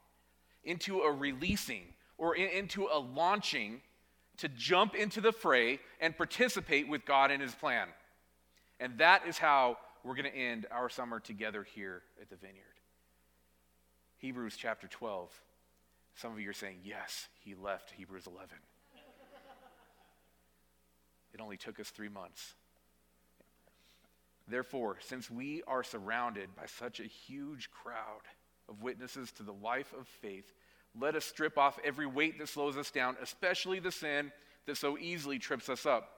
into 0.64 1.02
a 1.02 1.12
releasing 1.12 1.86
or 2.18 2.36
in, 2.36 2.50
into 2.50 2.88
a 2.92 2.98
launching 2.98 3.82
to 4.44 4.50
jump 4.50 4.94
into 4.94 5.22
the 5.22 5.32
fray 5.32 5.80
and 6.02 6.18
participate 6.18 6.90
with 6.90 7.06
God 7.06 7.32
in 7.32 7.40
his 7.40 7.56
plan. 7.56 7.88
And 8.78 8.98
that 8.98 9.26
is 9.26 9.38
how 9.38 9.78
we're 10.04 10.16
going 10.16 10.30
to 10.30 10.38
end 10.38 10.66
our 10.70 10.90
summer 10.90 11.22
together 11.22 11.64
here 11.64 12.02
at 12.22 12.30
the 12.30 12.36
vineyard. 12.36 12.58
Hebrews 14.18 14.58
chapter 14.58 14.90
12. 14.90 15.30
Some 16.16 16.34
of 16.34 16.42
you 16.42 16.50
are 16.50 16.54
saying, 16.54 16.80
yes, 16.84 17.30
he 17.40 17.56
left 17.56 17.92
Hebrews 17.92 18.28
11. 18.28 18.50
it 21.34 21.40
only 21.40 21.56
took 21.56 21.80
us 21.80 21.90
three 21.90 22.10
months. 22.10 22.56
Therefore, 24.50 24.98
since 25.00 25.32
we 25.32 25.64
are 25.68 25.86
surrounded 25.86 26.54
by 26.54 26.66
such 26.66 27.00
a 27.00 27.06
huge 27.06 27.72
crowd 27.72 28.24
of 28.68 28.82
witnesses 28.82 29.32
to 29.38 29.44
the 29.44 29.54
life 29.54 29.94
of 29.98 30.06
faith, 30.06 30.52
let 31.00 31.16
us 31.16 31.26
strip 31.26 31.58
off 31.58 31.80
every 31.84 32.06
weight 32.06 32.40
that 32.40 32.50
slows 32.50 32.78
us 32.78 32.92
down, 32.92 33.16
especially 33.22 33.80
the 33.80 33.92
sin 33.92 34.32
that 34.66 34.78
so 34.78 34.98
easily 34.98 35.40
trips 35.40 35.70
us 35.70 35.86
up. 35.86 36.10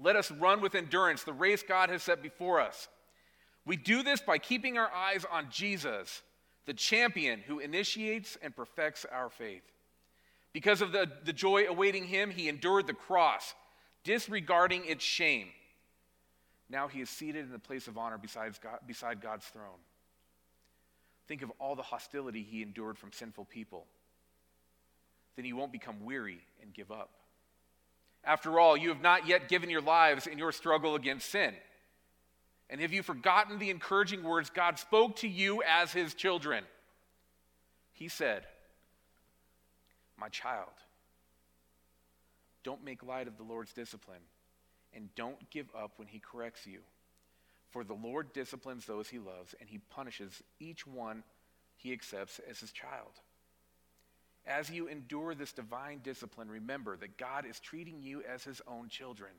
Let 0.00 0.16
us 0.16 0.30
run 0.30 0.60
with 0.60 0.74
endurance 0.74 1.22
the 1.22 1.32
race 1.32 1.62
God 1.62 1.90
has 1.90 2.02
set 2.02 2.22
before 2.22 2.60
us. 2.60 2.88
We 3.64 3.76
do 3.76 4.02
this 4.02 4.20
by 4.20 4.38
keeping 4.38 4.78
our 4.78 4.90
eyes 4.92 5.24
on 5.30 5.48
Jesus, 5.50 6.22
the 6.66 6.74
champion 6.74 7.40
who 7.46 7.58
initiates 7.58 8.36
and 8.42 8.54
perfects 8.54 9.06
our 9.10 9.30
faith. 9.30 9.62
Because 10.52 10.80
of 10.80 10.92
the, 10.92 11.10
the 11.24 11.32
joy 11.32 11.66
awaiting 11.66 12.04
him, 12.04 12.30
he 12.30 12.48
endured 12.48 12.86
the 12.86 12.94
cross, 12.94 13.54
disregarding 14.04 14.84
its 14.86 15.04
shame 15.04 15.48
now 16.70 16.88
he 16.88 17.00
is 17.00 17.08
seated 17.08 17.46
in 17.46 17.52
the 17.52 17.58
place 17.58 17.88
of 17.88 17.96
honor 17.96 18.18
besides 18.18 18.58
God, 18.58 18.78
beside 18.86 19.20
God's 19.20 19.46
throne. 19.46 19.78
Think 21.28 21.42
of 21.42 21.52
all 21.60 21.76
the 21.76 21.82
hostility 21.82 22.42
he 22.42 22.62
endured 22.62 22.98
from 22.98 23.12
sinful 23.12 23.44
people. 23.44 23.86
Then 25.36 25.44
you 25.44 25.56
won't 25.56 25.72
become 25.72 26.04
weary 26.04 26.40
and 26.62 26.72
give 26.72 26.90
up. 26.90 27.10
After 28.24 28.58
all, 28.58 28.76
you 28.76 28.88
have 28.88 29.02
not 29.02 29.28
yet 29.28 29.48
given 29.48 29.70
your 29.70 29.80
lives 29.80 30.26
in 30.26 30.38
your 30.38 30.52
struggle 30.52 30.94
against 30.94 31.30
sin. 31.30 31.54
And 32.70 32.80
have 32.80 32.92
you 32.92 33.02
forgotten 33.02 33.58
the 33.58 33.70
encouraging 33.70 34.22
words 34.22 34.50
God 34.50 34.78
spoke 34.78 35.16
to 35.16 35.28
you 35.28 35.62
as 35.62 35.92
his 35.92 36.14
children? 36.14 36.64
He 37.92 38.08
said, 38.08 38.44
My 40.18 40.28
child, 40.28 40.68
don't 42.64 42.84
make 42.84 43.02
light 43.02 43.28
of 43.28 43.36
the 43.36 43.44
Lord's 43.44 43.72
discipline 43.72 44.20
and 44.94 45.14
don't 45.14 45.50
give 45.50 45.68
up 45.76 45.92
when 45.96 46.08
he 46.08 46.18
corrects 46.18 46.66
you. 46.66 46.80
For 47.70 47.84
the 47.84 47.94
Lord 47.94 48.32
disciplines 48.32 48.86
those 48.86 49.08
he 49.08 49.18
loves, 49.18 49.54
and 49.60 49.68
he 49.68 49.78
punishes 49.78 50.42
each 50.58 50.86
one 50.86 51.22
he 51.76 51.92
accepts 51.92 52.40
as 52.48 52.60
his 52.60 52.72
child. 52.72 53.12
As 54.46 54.70
you 54.70 54.88
endure 54.88 55.34
this 55.34 55.52
divine 55.52 56.00
discipline, 56.02 56.48
remember 56.50 56.96
that 56.96 57.18
God 57.18 57.44
is 57.44 57.60
treating 57.60 58.00
you 58.00 58.22
as 58.22 58.44
his 58.44 58.62
own 58.66 58.88
children. 58.88 59.30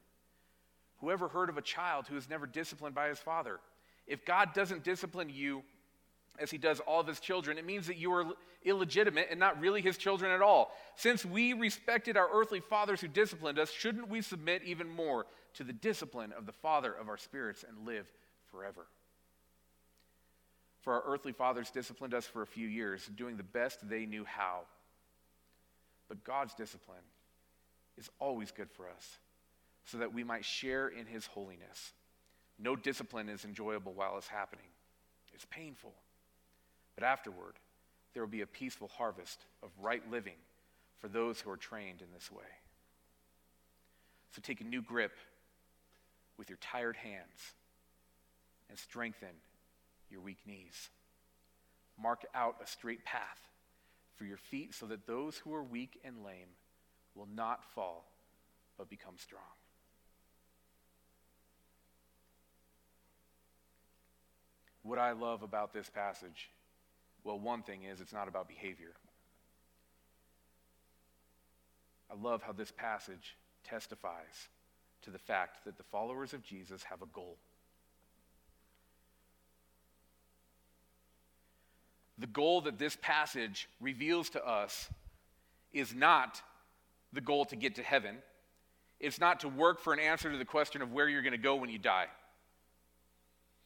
Whoever 1.00 1.27
heard 1.27 1.50
of 1.50 1.57
a 1.57 1.63
child 1.63 2.07
who 2.07 2.17
is 2.17 2.29
never 2.29 2.45
disciplined 2.45 2.93
by 2.93 3.09
his 3.09 3.19
father? 3.19 3.59
If 4.05 4.25
God 4.25 4.53
doesn't 4.53 4.83
discipline 4.83 5.29
you 5.29 5.63
as 6.38 6.51
he 6.51 6.57
does 6.57 6.79
all 6.81 7.00
of 7.00 7.07
his 7.07 7.19
children, 7.19 7.57
it 7.57 7.65
means 7.65 7.88
that 7.88 7.98
you 7.98 8.12
are 8.13 8.25
illegitimate 8.63 9.27
and 9.31 9.39
not 9.39 9.59
really 9.59 9.81
his 9.81 9.98
children 9.98 10.31
at 10.31 10.41
all. 10.41 10.71
Since 10.95 11.25
we 11.25 11.53
respected 11.53 12.15
our 12.15 12.29
earthly 12.31 12.59
fathers 12.59 13.01
who 13.01 13.07
disciplined 13.07 13.57
us, 13.57 13.71
shouldn't 13.71 14.09
we 14.09 14.21
submit 14.21 14.63
even 14.63 14.89
more 14.89 15.25
to 15.55 15.63
the 15.63 15.74
discipline 15.74 16.31
of 16.38 16.45
the 16.45 16.51
Father 16.51 16.93
of 16.93 17.09
our 17.09 17.17
spirits 17.17 17.65
and 17.67 17.88
live 17.88 18.12
forever. 18.51 18.86
For 20.82 20.94
our 20.94 21.03
earthly 21.06 21.34
fathers 21.34 21.70
disciplined 21.72 22.13
us 22.13 22.25
for 22.25 22.41
a 22.41 22.48
few 22.48 22.68
years, 22.68 23.10
doing 23.15 23.38
the 23.38 23.44
best 23.44 23.88
they 23.88 24.06
knew 24.06 24.25
how. 24.25 24.62
But 26.08 26.24
God's 26.24 26.53
discipline 26.53 26.98
is 27.98 28.10
always 28.20 28.51
good 28.51 28.72
for 28.72 28.89
us, 28.89 29.20
so 29.86 29.98
that 29.98 30.13
we 30.13 30.24
might 30.24 30.46
share 30.46 30.88
in 30.88 31.06
his 31.06 31.25
holiness. 31.25 31.94
No 32.58 32.75
discipline 32.75 33.29
is 33.29 33.46
enjoyable 33.46 33.94
while 33.94 34.18
it's 34.18 34.27
happening, 34.27 34.65
it's 35.34 35.46
painful. 35.50 35.94
But 36.96 37.03
afterward, 37.03 37.56
there 38.13 38.24
will 38.24 38.29
be 38.29 38.41
a 38.41 38.48
peaceful 38.48 38.89
harvest 38.89 39.46
of 39.63 39.70
right 39.79 40.01
living 40.10 40.34
for 41.00 41.08
those 41.08 41.39
who 41.39 41.50
are 41.50 41.58
trained 41.58 42.01
in 42.01 42.08
this 42.13 42.32
way. 42.32 42.44
So 44.32 44.41
take 44.41 44.62
a 44.62 44.65
new 44.65 44.82
grip 44.82 45.13
with 46.38 46.50
your 46.50 46.58
tired 46.62 46.98
hands 46.98 47.53
and 48.69 48.77
strengthen 48.77 49.29
your 50.09 50.21
weak 50.21 50.39
knees. 50.45 50.89
Mark 52.01 52.25
out 52.33 52.55
a 52.63 52.67
straight 52.67 53.03
path 53.03 53.39
for 54.15 54.25
your 54.25 54.38
feet 54.38 54.73
so 54.73 54.85
that 54.85 55.07
those 55.07 55.38
who 55.38 55.53
are 55.53 55.63
weak 55.63 55.99
and 56.03 56.23
lame 56.23 56.49
will 57.15 57.27
not 57.33 57.63
fall 57.73 58.05
but 58.77 58.89
become 58.89 59.15
strong. 59.17 59.41
what 64.89 64.99
I 64.99 65.11
love 65.11 65.43
about 65.43 65.71
this 65.71 65.88
passage, 65.88 66.49
well, 67.23 67.39
one 67.39 67.61
thing 67.61 67.83
is 67.83 68.01
it's 68.01 68.11
not 68.11 68.27
about 68.27 68.47
behavior. 68.47 68.93
I 72.09 72.15
love 72.19 72.41
how 72.41 72.53
this 72.53 72.71
passage 72.71 73.38
testifies 73.63 74.49
to 75.03 75.11
the 75.11 75.19
fact 75.19 75.63
that 75.65 75.77
the 75.77 75.83
followers 75.83 76.33
of 76.33 76.43
Jesus 76.43 76.83
have 76.83 77.03
a 77.03 77.05
goal. 77.13 77.38
The 82.19 82.27
goal 82.27 82.61
that 82.61 82.77
this 82.77 82.97
passage 83.01 83.69
reveals 83.79 84.29
to 84.31 84.45
us 84.45 84.89
is 85.71 85.95
not 85.95 86.41
the 87.13 87.21
goal 87.21 87.45
to 87.45 87.55
get 87.55 87.75
to 87.75 87.83
heaven. 87.83 88.17
It's 88.99 89.19
not 89.19 89.39
to 89.41 89.47
work 89.47 89.79
for 89.79 89.93
an 89.93 89.99
answer 89.99 90.31
to 90.31 90.38
the 90.38 90.45
question 90.45 90.81
of 90.81 90.91
where 90.91 91.07
you're 91.07 91.21
going 91.21 91.31
to 91.31 91.38
go 91.38 91.55
when 91.55 91.69
you 91.69 91.79
die. 91.79 92.07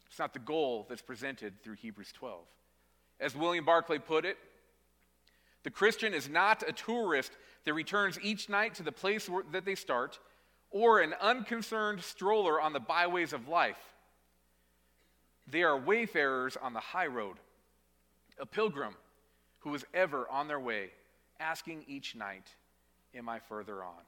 It's 0.07 0.19
not 0.19 0.33
the 0.33 0.39
goal 0.39 0.85
that's 0.87 1.01
presented 1.01 1.63
through 1.63 1.75
Hebrews 1.75 2.11
12. 2.13 2.45
As 3.19 3.35
William 3.35 3.65
Barclay 3.65 3.97
put 3.97 4.25
it, 4.25 4.37
the 5.63 5.71
Christian 5.71 6.13
is 6.13 6.29
not 6.29 6.61
a 6.67 6.73
tourist 6.73 7.31
that 7.65 7.73
returns 7.73 8.19
each 8.21 8.49
night 8.49 8.75
to 8.75 8.83
the 8.83 8.91
place 8.91 9.29
that 9.51 9.65
they 9.65 9.75
start, 9.75 10.19
or 10.69 10.99
an 10.99 11.15
unconcerned 11.21 12.01
stroller 12.01 12.61
on 12.61 12.73
the 12.73 12.79
byways 12.79 13.33
of 13.33 13.47
life. 13.47 13.79
They 15.47 15.63
are 15.63 15.77
wayfarers 15.77 16.57
on 16.61 16.73
the 16.73 16.79
high 16.79 17.07
road, 17.07 17.37
a 18.39 18.45
pilgrim 18.45 18.95
who 19.59 19.73
is 19.75 19.85
ever 19.93 20.27
on 20.29 20.47
their 20.47 20.59
way, 20.59 20.89
asking 21.39 21.85
each 21.87 22.15
night, 22.15 22.47
Am 23.15 23.29
I 23.29 23.39
further 23.39 23.83
on? 23.83 24.01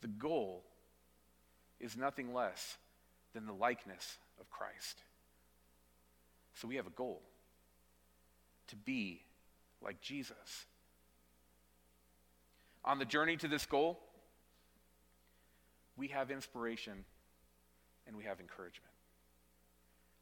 The 0.00 0.08
goal 0.08 0.62
is 1.80 1.96
nothing 1.96 2.32
less 2.32 2.76
than 3.34 3.46
the 3.46 3.52
likeness 3.52 4.18
of 4.40 4.48
Christ. 4.50 5.02
So 6.54 6.68
we 6.68 6.76
have 6.76 6.86
a 6.86 6.90
goal 6.90 7.20
to 8.68 8.76
be 8.76 9.22
like 9.82 10.00
Jesus. 10.00 10.66
On 12.84 12.98
the 12.98 13.04
journey 13.04 13.36
to 13.36 13.48
this 13.48 13.66
goal, 13.66 13.98
we 15.96 16.08
have 16.08 16.30
inspiration 16.30 17.04
and 18.06 18.16
we 18.16 18.24
have 18.24 18.40
encouragement. 18.40 18.92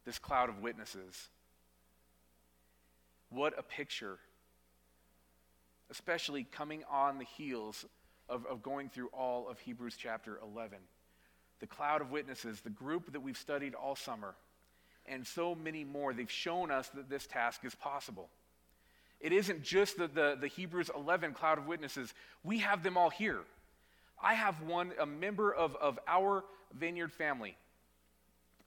This 0.04 0.18
cloud 0.18 0.48
of 0.48 0.60
witnesses. 0.60 1.28
What 3.30 3.58
a 3.58 3.62
picture, 3.62 4.18
especially 5.90 6.44
coming 6.44 6.82
on 6.90 7.18
the 7.18 7.24
heels 7.24 7.86
of, 8.28 8.44
of 8.46 8.62
going 8.62 8.88
through 8.88 9.08
all 9.08 9.48
of 9.48 9.58
Hebrews 9.60 9.94
chapter 9.96 10.38
11. 10.42 10.78
The 11.60 11.66
cloud 11.66 12.00
of 12.00 12.10
witnesses, 12.10 12.60
the 12.60 12.70
group 12.70 13.12
that 13.12 13.20
we've 13.20 13.36
studied 13.36 13.74
all 13.74 13.94
summer, 13.94 14.34
and 15.06 15.26
so 15.26 15.54
many 15.54 15.84
more, 15.84 16.12
they've 16.12 16.30
shown 16.30 16.70
us 16.70 16.88
that 16.90 17.08
this 17.08 17.26
task 17.26 17.64
is 17.64 17.74
possible. 17.74 18.28
It 19.20 19.32
isn't 19.32 19.62
just 19.62 19.98
the, 19.98 20.08
the, 20.08 20.36
the, 20.40 20.46
Hebrews 20.48 20.90
11 20.94 21.34
cloud 21.34 21.58
of 21.58 21.66
witnesses, 21.66 22.14
we 22.42 22.58
have 22.58 22.82
them 22.82 22.96
all 22.96 23.10
here. 23.10 23.40
I 24.22 24.34
have 24.34 24.62
one, 24.62 24.92
a 24.98 25.06
member 25.06 25.52
of, 25.54 25.76
of 25.76 25.98
our 26.06 26.44
vineyard 26.72 27.12
family. 27.12 27.56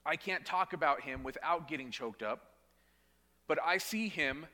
I 0.06 0.16
can't 0.16 0.46
talk 0.46 0.74
about 0.74 1.02
him 1.02 1.24
without 1.24 1.68
getting 1.68 1.90
choked 1.90 2.22
up, 2.22 2.53
but 3.48 3.60
I 3.64 3.78
see 3.78 4.08
him 4.10 4.46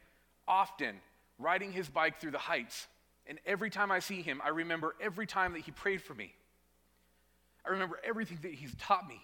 often 0.48 0.96
riding 1.38 1.72
his 1.72 1.90
bike 1.90 2.20
through 2.20 2.32
the 2.32 2.38
heights. 2.38 2.88
And 3.28 3.40
every 3.46 3.70
time 3.70 3.92
I 3.92 4.00
see 4.00 4.22
him, 4.22 4.42
I 4.44 4.50
remember 4.50 4.96
every 5.00 5.28
time 5.28 5.54
that 5.54 5.60
he 5.60 5.72
prayed 5.72 6.02
for 6.02 6.14
me. 6.14 6.34
I 7.66 7.70
remember 7.70 8.00
everything 8.04 8.40
that 8.42 8.54
he's 8.54 8.74
taught 8.76 9.08
me. 9.08 9.22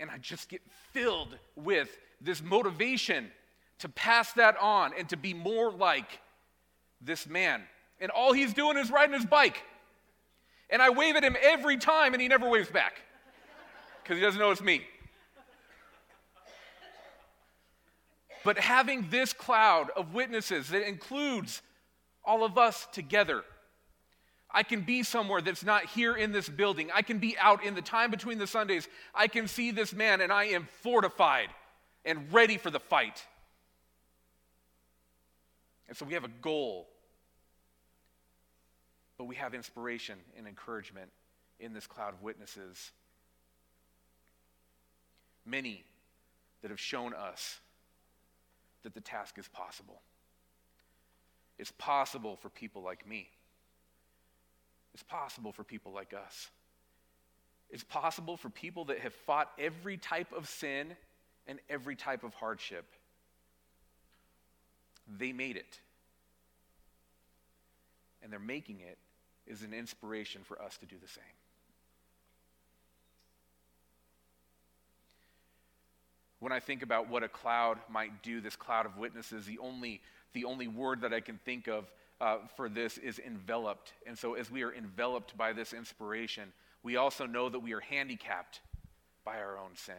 And 0.00 0.10
I 0.10 0.18
just 0.18 0.48
get 0.48 0.62
filled 0.92 1.36
with 1.56 1.96
this 2.20 2.42
motivation 2.42 3.30
to 3.80 3.88
pass 3.88 4.32
that 4.32 4.56
on 4.60 4.92
and 4.98 5.08
to 5.08 5.16
be 5.16 5.34
more 5.34 5.70
like 5.70 6.20
this 7.00 7.26
man. 7.26 7.62
And 8.00 8.10
all 8.10 8.32
he's 8.32 8.54
doing 8.54 8.76
is 8.76 8.90
riding 8.90 9.14
his 9.14 9.26
bike. 9.26 9.62
And 10.70 10.82
I 10.82 10.90
wave 10.90 11.16
at 11.16 11.24
him 11.24 11.36
every 11.40 11.76
time, 11.78 12.12
and 12.12 12.20
he 12.20 12.28
never 12.28 12.48
waves 12.48 12.70
back 12.70 13.00
because 14.02 14.16
he 14.16 14.22
doesn't 14.22 14.40
know 14.40 14.50
it's 14.50 14.60
me. 14.60 14.82
But 18.44 18.58
having 18.58 19.10
this 19.10 19.32
cloud 19.32 19.90
of 19.96 20.14
witnesses 20.14 20.68
that 20.68 20.86
includes 20.86 21.62
all 22.24 22.44
of 22.44 22.56
us 22.58 22.86
together, 22.92 23.44
I 24.50 24.62
can 24.62 24.82
be 24.82 25.02
somewhere 25.02 25.42
that's 25.42 25.64
not 25.64 25.84
here 25.84 26.14
in 26.14 26.32
this 26.32 26.48
building. 26.48 26.90
I 26.94 27.02
can 27.02 27.18
be 27.18 27.36
out 27.38 27.64
in 27.64 27.74
the 27.74 27.82
time 27.82 28.10
between 28.10 28.38
the 28.38 28.46
Sundays. 28.46 28.88
I 29.14 29.28
can 29.28 29.46
see 29.46 29.70
this 29.70 29.92
man, 29.92 30.20
and 30.20 30.32
I 30.32 30.44
am 30.44 30.68
fortified 30.82 31.48
and 32.04 32.32
ready 32.32 32.56
for 32.56 32.70
the 32.70 32.80
fight. 32.80 33.22
And 35.88 35.96
so 35.96 36.06
we 36.06 36.14
have 36.14 36.24
a 36.24 36.30
goal, 36.40 36.88
but 39.16 39.24
we 39.24 39.36
have 39.36 39.54
inspiration 39.54 40.18
and 40.36 40.46
encouragement 40.46 41.10
in 41.60 41.72
this 41.72 41.86
cloud 41.86 42.14
of 42.14 42.22
witnesses. 42.22 42.92
Many 45.44 45.84
that 46.62 46.70
have 46.70 46.80
shown 46.80 47.14
us 47.14 47.58
that 48.82 48.94
the 48.94 49.00
task 49.00 49.38
is 49.38 49.48
possible. 49.48 50.00
It's 51.58 51.72
possible 51.78 52.36
for 52.36 52.48
people 52.48 52.82
like 52.82 53.06
me. 53.06 53.28
It's 54.94 55.02
possible 55.02 55.52
for 55.52 55.64
people 55.64 55.92
like 55.92 56.14
us. 56.14 56.48
It's 57.70 57.84
possible 57.84 58.36
for 58.36 58.48
people 58.48 58.86
that 58.86 59.00
have 59.00 59.12
fought 59.12 59.50
every 59.58 59.96
type 59.96 60.32
of 60.32 60.48
sin 60.48 60.96
and 61.46 61.58
every 61.68 61.96
type 61.96 62.24
of 62.24 62.34
hardship. 62.34 62.84
They 65.18 65.32
made 65.32 65.56
it. 65.56 65.80
And 68.22 68.32
they're 68.32 68.38
making 68.38 68.80
it 68.80 68.98
is 69.46 69.62
an 69.62 69.72
inspiration 69.72 70.42
for 70.44 70.60
us 70.60 70.76
to 70.78 70.86
do 70.86 70.96
the 71.00 71.08
same. 71.08 71.24
When 76.40 76.52
I 76.52 76.60
think 76.60 76.82
about 76.82 77.08
what 77.08 77.22
a 77.22 77.28
cloud 77.28 77.78
might 77.90 78.22
do, 78.22 78.40
this 78.40 78.56
cloud 78.56 78.86
of 78.86 78.96
witnesses, 78.96 79.46
the 79.46 79.58
only, 79.58 80.00
the 80.32 80.44
only 80.44 80.68
word 80.68 81.00
that 81.00 81.12
I 81.12 81.20
can 81.20 81.38
think 81.44 81.66
of 81.66 81.90
uh, 82.20 82.38
for 82.56 82.68
this 82.68 82.98
is 82.98 83.18
enveloped. 83.18 83.92
And 84.06 84.16
so, 84.16 84.34
as 84.34 84.50
we 84.50 84.62
are 84.62 84.72
enveloped 84.72 85.36
by 85.36 85.52
this 85.52 85.72
inspiration, 85.72 86.52
we 86.82 86.96
also 86.96 87.26
know 87.26 87.48
that 87.48 87.58
we 87.58 87.72
are 87.72 87.80
handicapped 87.80 88.60
by 89.24 89.38
our 89.38 89.58
own 89.58 89.70
sin. 89.74 89.94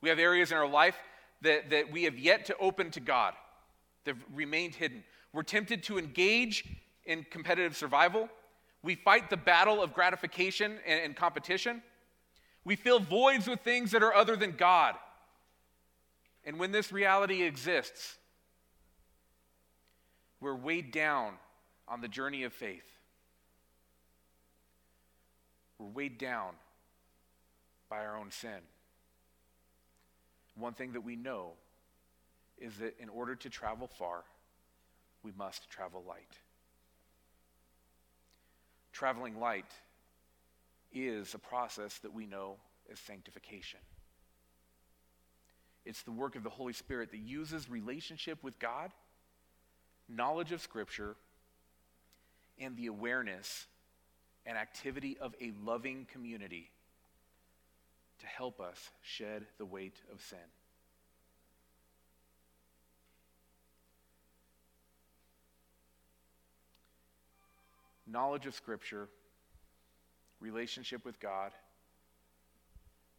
We 0.00 0.08
have 0.08 0.18
areas 0.18 0.50
in 0.50 0.58
our 0.58 0.68
life 0.68 0.96
that, 1.42 1.70
that 1.70 1.90
we 1.92 2.04
have 2.04 2.18
yet 2.18 2.46
to 2.46 2.56
open 2.58 2.90
to 2.92 3.00
God, 3.00 3.34
that 4.04 4.16
have 4.16 4.24
remained 4.34 4.74
hidden. 4.74 5.04
We're 5.32 5.42
tempted 5.42 5.82
to 5.84 5.98
engage 5.98 6.64
in 7.04 7.24
competitive 7.30 7.76
survival. 7.76 8.28
We 8.82 8.96
fight 8.96 9.30
the 9.30 9.36
battle 9.36 9.82
of 9.82 9.94
gratification 9.94 10.78
and, 10.86 11.00
and 11.00 11.16
competition. 11.16 11.82
We 12.64 12.76
fill 12.76 13.00
voids 13.00 13.48
with 13.48 13.60
things 13.60 13.90
that 13.90 14.02
are 14.02 14.14
other 14.14 14.36
than 14.36 14.52
God. 14.52 14.94
And 16.44 16.58
when 16.58 16.72
this 16.72 16.92
reality 16.92 17.42
exists, 17.42 18.16
we're 20.40 20.54
weighed 20.54 20.92
down 20.92 21.34
on 21.88 22.00
the 22.00 22.08
journey 22.08 22.44
of 22.44 22.52
faith. 22.52 22.88
We're 25.78 25.86
weighed 25.86 26.18
down 26.18 26.54
by 27.88 27.98
our 27.98 28.16
own 28.16 28.30
sin. 28.30 28.60
One 30.56 30.74
thing 30.74 30.92
that 30.92 31.00
we 31.00 31.16
know 31.16 31.52
is 32.58 32.76
that 32.76 32.94
in 33.00 33.08
order 33.08 33.34
to 33.34 33.50
travel 33.50 33.88
far, 33.88 34.22
we 35.22 35.32
must 35.36 35.68
travel 35.70 36.04
light. 36.06 36.38
Traveling 38.92 39.40
light 39.40 39.72
is 40.92 41.34
a 41.34 41.38
process 41.38 41.98
that 41.98 42.12
we 42.12 42.26
know 42.26 42.56
as 42.90 42.98
sanctification. 42.98 43.80
It's 45.84 46.02
the 46.02 46.12
work 46.12 46.36
of 46.36 46.44
the 46.44 46.50
Holy 46.50 46.72
Spirit 46.72 47.10
that 47.10 47.18
uses 47.18 47.68
relationship 47.68 48.42
with 48.42 48.58
God, 48.58 48.92
knowledge 50.08 50.52
of 50.52 50.60
Scripture, 50.60 51.16
and 52.58 52.76
the 52.76 52.86
awareness 52.86 53.66
and 54.46 54.56
activity 54.56 55.16
of 55.20 55.34
a 55.40 55.52
loving 55.64 56.06
community 56.12 56.70
to 58.20 58.26
help 58.26 58.60
us 58.60 58.90
shed 59.02 59.46
the 59.58 59.64
weight 59.64 59.96
of 60.12 60.20
sin. 60.20 60.38
Knowledge 68.06 68.46
of 68.46 68.54
Scripture, 68.54 69.08
relationship 70.42 71.04
with 71.04 71.18
God, 71.20 71.52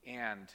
and 0.05 0.47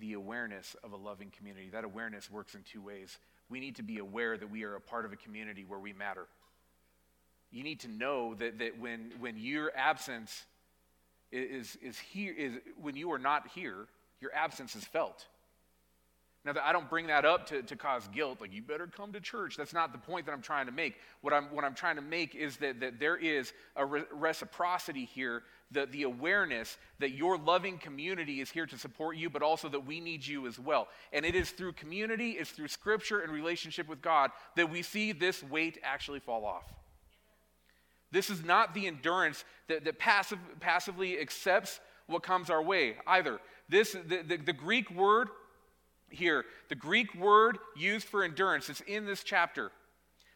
the 0.00 0.14
awareness 0.14 0.74
of 0.82 0.92
a 0.92 0.96
loving 0.96 1.30
community. 1.36 1.68
That 1.70 1.84
awareness 1.84 2.30
works 2.30 2.54
in 2.54 2.62
two 2.62 2.80
ways. 2.80 3.18
We 3.48 3.60
need 3.60 3.76
to 3.76 3.82
be 3.82 3.98
aware 3.98 4.36
that 4.36 4.50
we 4.50 4.64
are 4.64 4.74
a 4.74 4.80
part 4.80 5.04
of 5.04 5.12
a 5.12 5.16
community 5.16 5.64
where 5.66 5.78
we 5.78 5.92
matter. 5.92 6.26
You 7.50 7.62
need 7.62 7.80
to 7.80 7.88
know 7.88 8.34
that, 8.34 8.58
that 8.58 8.78
when, 8.78 9.12
when 9.20 9.38
your 9.38 9.72
absence 9.76 10.44
is, 11.32 11.76
is, 11.82 11.98
here, 11.98 12.34
is 12.36 12.52
when 12.80 12.96
you 12.96 13.12
are 13.12 13.18
not 13.18 13.48
here, 13.54 13.86
your 14.20 14.34
absence 14.34 14.76
is 14.76 14.84
felt. 14.84 15.26
Now, 16.48 16.62
I 16.64 16.72
don't 16.72 16.88
bring 16.88 17.08
that 17.08 17.26
up 17.26 17.46
to, 17.48 17.62
to 17.62 17.76
cause 17.76 18.08
guilt, 18.08 18.40
like 18.40 18.54
you 18.54 18.62
better 18.62 18.86
come 18.86 19.12
to 19.12 19.20
church. 19.20 19.58
That's 19.58 19.74
not 19.74 19.92
the 19.92 19.98
point 19.98 20.24
that 20.24 20.32
I'm 20.32 20.40
trying 20.40 20.64
to 20.64 20.72
make. 20.72 20.94
What 21.20 21.34
I'm, 21.34 21.44
what 21.54 21.62
I'm 21.62 21.74
trying 21.74 21.96
to 21.96 22.02
make 22.02 22.34
is 22.34 22.56
that, 22.58 22.80
that 22.80 22.98
there 22.98 23.16
is 23.16 23.52
a 23.76 23.84
re- 23.84 24.04
reciprocity 24.10 25.04
here, 25.04 25.42
the, 25.72 25.84
the 25.84 26.04
awareness 26.04 26.78
that 27.00 27.10
your 27.10 27.36
loving 27.36 27.76
community 27.76 28.40
is 28.40 28.50
here 28.50 28.64
to 28.64 28.78
support 28.78 29.18
you, 29.18 29.28
but 29.28 29.42
also 29.42 29.68
that 29.68 29.84
we 29.84 30.00
need 30.00 30.26
you 30.26 30.46
as 30.46 30.58
well. 30.58 30.88
And 31.12 31.26
it 31.26 31.34
is 31.34 31.50
through 31.50 31.72
community, 31.72 32.30
it's 32.30 32.50
through 32.50 32.68
scripture 32.68 33.20
and 33.20 33.30
relationship 33.30 33.86
with 33.86 34.00
God 34.00 34.30
that 34.56 34.70
we 34.70 34.80
see 34.80 35.12
this 35.12 35.42
weight 35.42 35.76
actually 35.82 36.20
fall 36.20 36.46
off. 36.46 36.64
This 38.10 38.30
is 38.30 38.42
not 38.42 38.72
the 38.72 38.86
endurance 38.86 39.44
that, 39.66 39.84
that 39.84 39.98
passive, 39.98 40.38
passively 40.60 41.20
accepts 41.20 41.78
what 42.06 42.22
comes 42.22 42.48
our 42.48 42.62
way 42.62 42.96
either. 43.06 43.38
This, 43.68 43.92
the, 43.92 44.22
the, 44.26 44.38
the 44.38 44.54
Greek 44.54 44.90
word 44.90 45.28
here, 46.10 46.44
the 46.68 46.74
Greek 46.74 47.14
word 47.14 47.58
used 47.76 48.06
for 48.06 48.24
endurance, 48.24 48.68
is 48.68 48.80
in 48.86 49.06
this 49.06 49.22
chapter. 49.22 49.70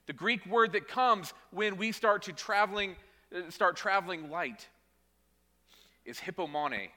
The 0.06 0.12
Greek 0.12 0.44
word 0.46 0.72
that 0.72 0.88
comes 0.88 1.32
when 1.50 1.76
we 1.76 1.92
start 1.92 2.22
to 2.22 2.32
traveling, 2.32 2.96
uh, 3.34 3.50
start 3.50 3.76
traveling 3.76 4.30
light 4.30 4.68
is 6.04 6.18
hypomone. 6.18 6.88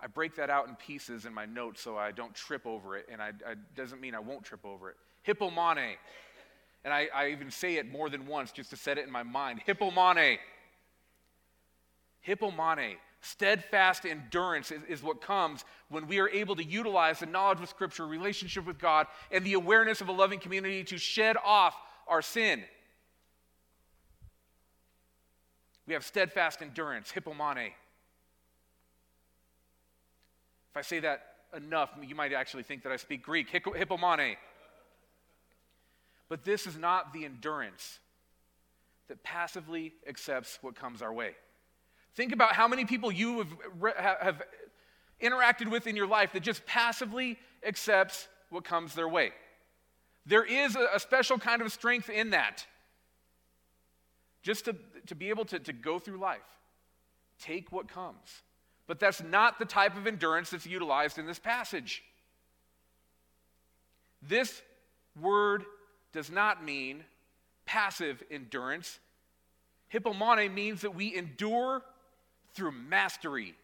I 0.00 0.06
break 0.06 0.36
that 0.36 0.50
out 0.50 0.68
in 0.68 0.76
pieces 0.76 1.24
in 1.24 1.34
my 1.34 1.46
notes 1.46 1.80
so 1.80 1.96
I 1.96 2.12
don't 2.12 2.34
trip 2.34 2.66
over 2.66 2.96
it, 2.96 3.08
and 3.10 3.20
it 3.20 3.58
doesn't 3.74 4.00
mean 4.00 4.14
I 4.14 4.20
won't 4.20 4.44
trip 4.44 4.64
over 4.64 4.90
it. 4.90 4.96
hypomone. 5.26 5.94
And 6.84 6.94
I, 6.94 7.08
I 7.12 7.30
even 7.30 7.50
say 7.50 7.76
it 7.76 7.90
more 7.90 8.08
than 8.08 8.26
once 8.26 8.52
just 8.52 8.70
to 8.70 8.76
set 8.76 8.98
it 8.98 9.06
in 9.06 9.10
my 9.10 9.24
mind. 9.24 9.60
hypomone. 9.66 10.38
hypomone. 12.26 12.96
Steadfast 13.20 14.06
endurance 14.06 14.70
is, 14.70 14.80
is, 14.88 15.02
what 15.02 15.20
comes 15.20 15.64
when 15.88 16.06
we 16.06 16.20
are 16.20 16.28
able 16.28 16.54
to 16.54 16.64
utilize 16.64 17.18
the 17.18 17.26
knowledge 17.26 17.60
of 17.60 17.68
Scripture, 17.68 18.06
relationship 18.06 18.64
with 18.64 18.78
God, 18.78 19.08
and 19.32 19.44
the 19.44 19.54
awareness 19.54 20.00
of 20.00 20.08
a 20.08 20.12
loving 20.12 20.38
community 20.38 20.84
to 20.84 20.98
shed 20.98 21.36
off 21.44 21.74
our 22.06 22.22
sin. 22.22 22.62
We 25.86 25.94
have 25.94 26.04
steadfast 26.04 26.62
endurance, 26.62 27.12
hippomane. 27.12 27.72
If 30.70 30.76
I 30.76 30.82
say 30.82 31.00
that 31.00 31.22
enough, 31.56 31.90
you 32.06 32.14
might 32.14 32.32
actually 32.32 32.62
think 32.62 32.84
that 32.84 32.92
I 32.92 32.96
speak 32.96 33.22
Greek. 33.22 33.50
hippomane. 33.50 34.36
But 36.28 36.44
this 36.44 36.66
is 36.66 36.76
not 36.76 37.12
the 37.12 37.24
endurance 37.24 37.98
that 39.08 39.24
passively 39.24 39.94
accepts 40.06 40.58
what 40.60 40.76
comes 40.76 41.00
our 41.02 41.12
way. 41.12 41.34
Think 42.14 42.32
about 42.32 42.52
how 42.52 42.68
many 42.68 42.84
people 42.84 43.12
you 43.12 43.38
have, 43.38 44.16
have 44.20 44.42
interacted 45.22 45.70
with 45.70 45.86
in 45.86 45.96
your 45.96 46.06
life 46.06 46.32
that 46.32 46.42
just 46.42 46.64
passively 46.66 47.38
accepts 47.64 48.28
what 48.50 48.64
comes 48.64 48.94
their 48.94 49.08
way. 49.08 49.32
There 50.26 50.44
is 50.44 50.76
a, 50.76 50.98
special 51.00 51.38
kind 51.38 51.62
of 51.62 51.72
strength 51.72 52.10
in 52.10 52.30
that. 52.30 52.66
Just 54.42 54.66
to, 54.66 54.76
to 55.06 55.14
be 55.14 55.30
able 55.30 55.44
to, 55.46 55.58
to 55.58 55.72
go 55.72 55.98
through 55.98 56.18
life, 56.18 56.40
take 57.40 57.72
what 57.72 57.88
comes. 57.88 58.42
But 58.86 59.00
that's 59.00 59.22
not 59.22 59.58
the 59.58 59.64
type 59.64 59.96
of 59.96 60.06
endurance 60.06 60.50
that's 60.50 60.66
utilized 60.66 61.18
in 61.18 61.26
this 61.26 61.38
passage. 61.38 62.02
This 64.22 64.62
word 65.20 65.64
does 66.12 66.30
not 66.30 66.64
mean 66.64 67.04
passive 67.66 68.22
endurance. 68.30 68.98
Hypomone 69.92 70.52
means 70.52 70.82
that 70.82 70.94
we 70.94 71.14
endure 71.14 71.82
through 72.58 72.72
mastery. 72.72 73.54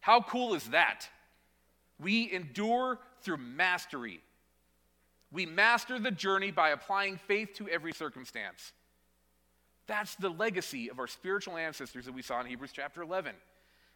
How 0.00 0.20
cool 0.20 0.54
is 0.54 0.64
that? 0.70 1.08
We 2.00 2.30
endure 2.32 2.98
through 3.22 3.36
mastery. 3.36 4.20
We 5.30 5.46
master 5.46 6.00
the 6.00 6.10
journey 6.10 6.50
by 6.50 6.70
applying 6.70 7.18
faith 7.18 7.54
to 7.54 7.68
every 7.68 7.92
circumstance. 7.92 8.72
That's 9.86 10.16
the 10.16 10.28
legacy 10.28 10.90
of 10.90 10.98
our 10.98 11.06
spiritual 11.06 11.56
ancestors 11.56 12.06
that 12.06 12.12
we 12.12 12.22
saw 12.22 12.40
in 12.40 12.46
Hebrews 12.46 12.72
chapter 12.72 13.00
11. 13.00 13.32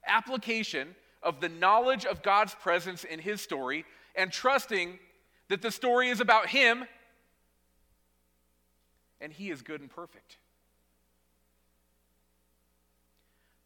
Application 0.06 0.94
of 1.20 1.40
the 1.40 1.48
knowledge 1.48 2.06
of 2.06 2.22
God's 2.22 2.54
presence 2.54 3.02
in 3.02 3.18
His 3.18 3.40
story 3.40 3.84
and 4.14 4.30
trusting 4.30 5.00
that 5.48 5.60
the 5.60 5.72
story 5.72 6.08
is 6.08 6.20
about 6.20 6.48
Him 6.48 6.84
and 9.20 9.32
He 9.32 9.50
is 9.50 9.60
good 9.60 9.80
and 9.80 9.90
perfect. 9.90 10.36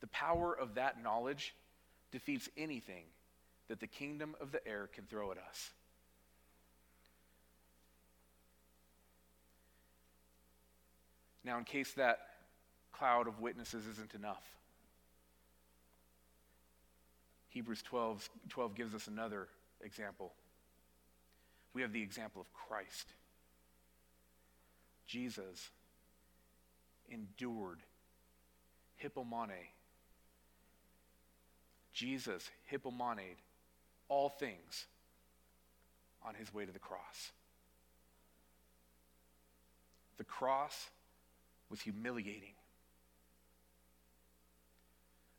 The 0.01 0.07
power 0.09 0.53
of 0.53 0.75
that 0.75 1.03
knowledge 1.03 1.55
defeats 2.11 2.49
anything 2.57 3.05
that 3.69 3.81
the 3.81 3.87
kingdom 3.87 4.35
of 4.41 4.53
the 4.53 4.67
air 4.67 4.89
can 4.93 5.05
throw 5.05 5.31
at 5.31 5.39
us. 5.39 5.71
Now, 11.45 11.59
in 11.59 11.65
case 11.65 11.93
that 11.95 12.19
cloud 12.93 13.27
of 13.27 13.41
witnesses 13.41 13.87
isn't 13.87 14.15
enough, 14.15 14.43
Hebrews 17.49 17.83
12, 17.83 18.29
12 18.51 18.75
gives 18.75 18.95
us 18.95 19.07
another 19.07 19.49
example. 19.81 20.33
We 21.73 21.83
have 21.83 21.93
the 21.93 22.03
example 22.03 22.41
of 22.41 22.53
Christ. 22.53 23.13
Jesus 25.07 25.71
endured 27.11 27.79
hypomone 29.03 29.69
Jesus 31.99 32.49
hippomoned 32.71 33.39
all 34.09 34.29
things 34.29 34.87
on 36.25 36.37
his 36.37 36.55
way 36.55 36.65
to 36.65 36.71
the 36.71 36.79
cross. 36.79 37.33
The 40.17 40.23
cross 40.23 40.91
was 41.69 41.81
humiliating. 41.81 42.55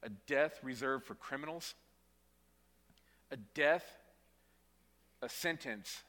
A 0.03 0.09
death 0.27 0.59
reserved 0.61 1.05
for 1.05 1.15
criminals, 1.15 1.75
a 3.31 3.37
death, 3.37 3.85
a 5.21 5.29
sentence 5.29 6.01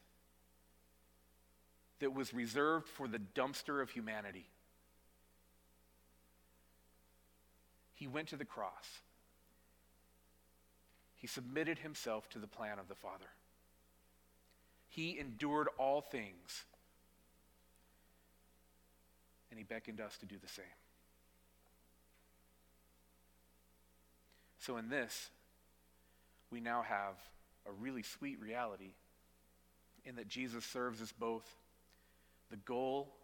that 2.01 2.13
was 2.13 2.35
reserved 2.35 2.89
for 2.89 3.07
the 3.07 3.21
dumpster 3.37 3.81
of 3.81 3.91
humanity. 3.91 4.47
He 7.95 8.09
went 8.09 8.29
to 8.29 8.37
the 8.37 8.45
cross 8.45 9.03
he 11.21 11.27
submitted 11.27 11.79
himself 11.79 12.31
to 12.31 12.39
the 12.39 12.47
plan 12.47 12.79
of 12.79 12.89
the 12.89 12.95
Father. 12.95 13.27
He 14.89 15.19
endured 15.19 15.69
all 15.79 16.01
things, 16.01 16.65
and 19.51 19.59
he 19.59 19.65
beckoned 19.65 20.01
us 20.01 20.17
to 20.17 20.27
do 20.27 20.37
the 20.41 20.49
same. 20.49 20.65
So, 24.61 24.79
in 24.79 24.89
this, 24.89 25.29
we 26.51 26.61
now 26.61 26.81
have 26.83 27.17
a 27.67 27.73
really 27.73 28.03
sweet 28.03 28.41
reality 28.41 28.95
in 30.07 30.17
that 30.17 30.27
Jesus 30.27 30.65
serves 30.65 31.03
as 31.03 31.13
both 31.13 31.45
the 32.51 32.57
goal 32.57 33.15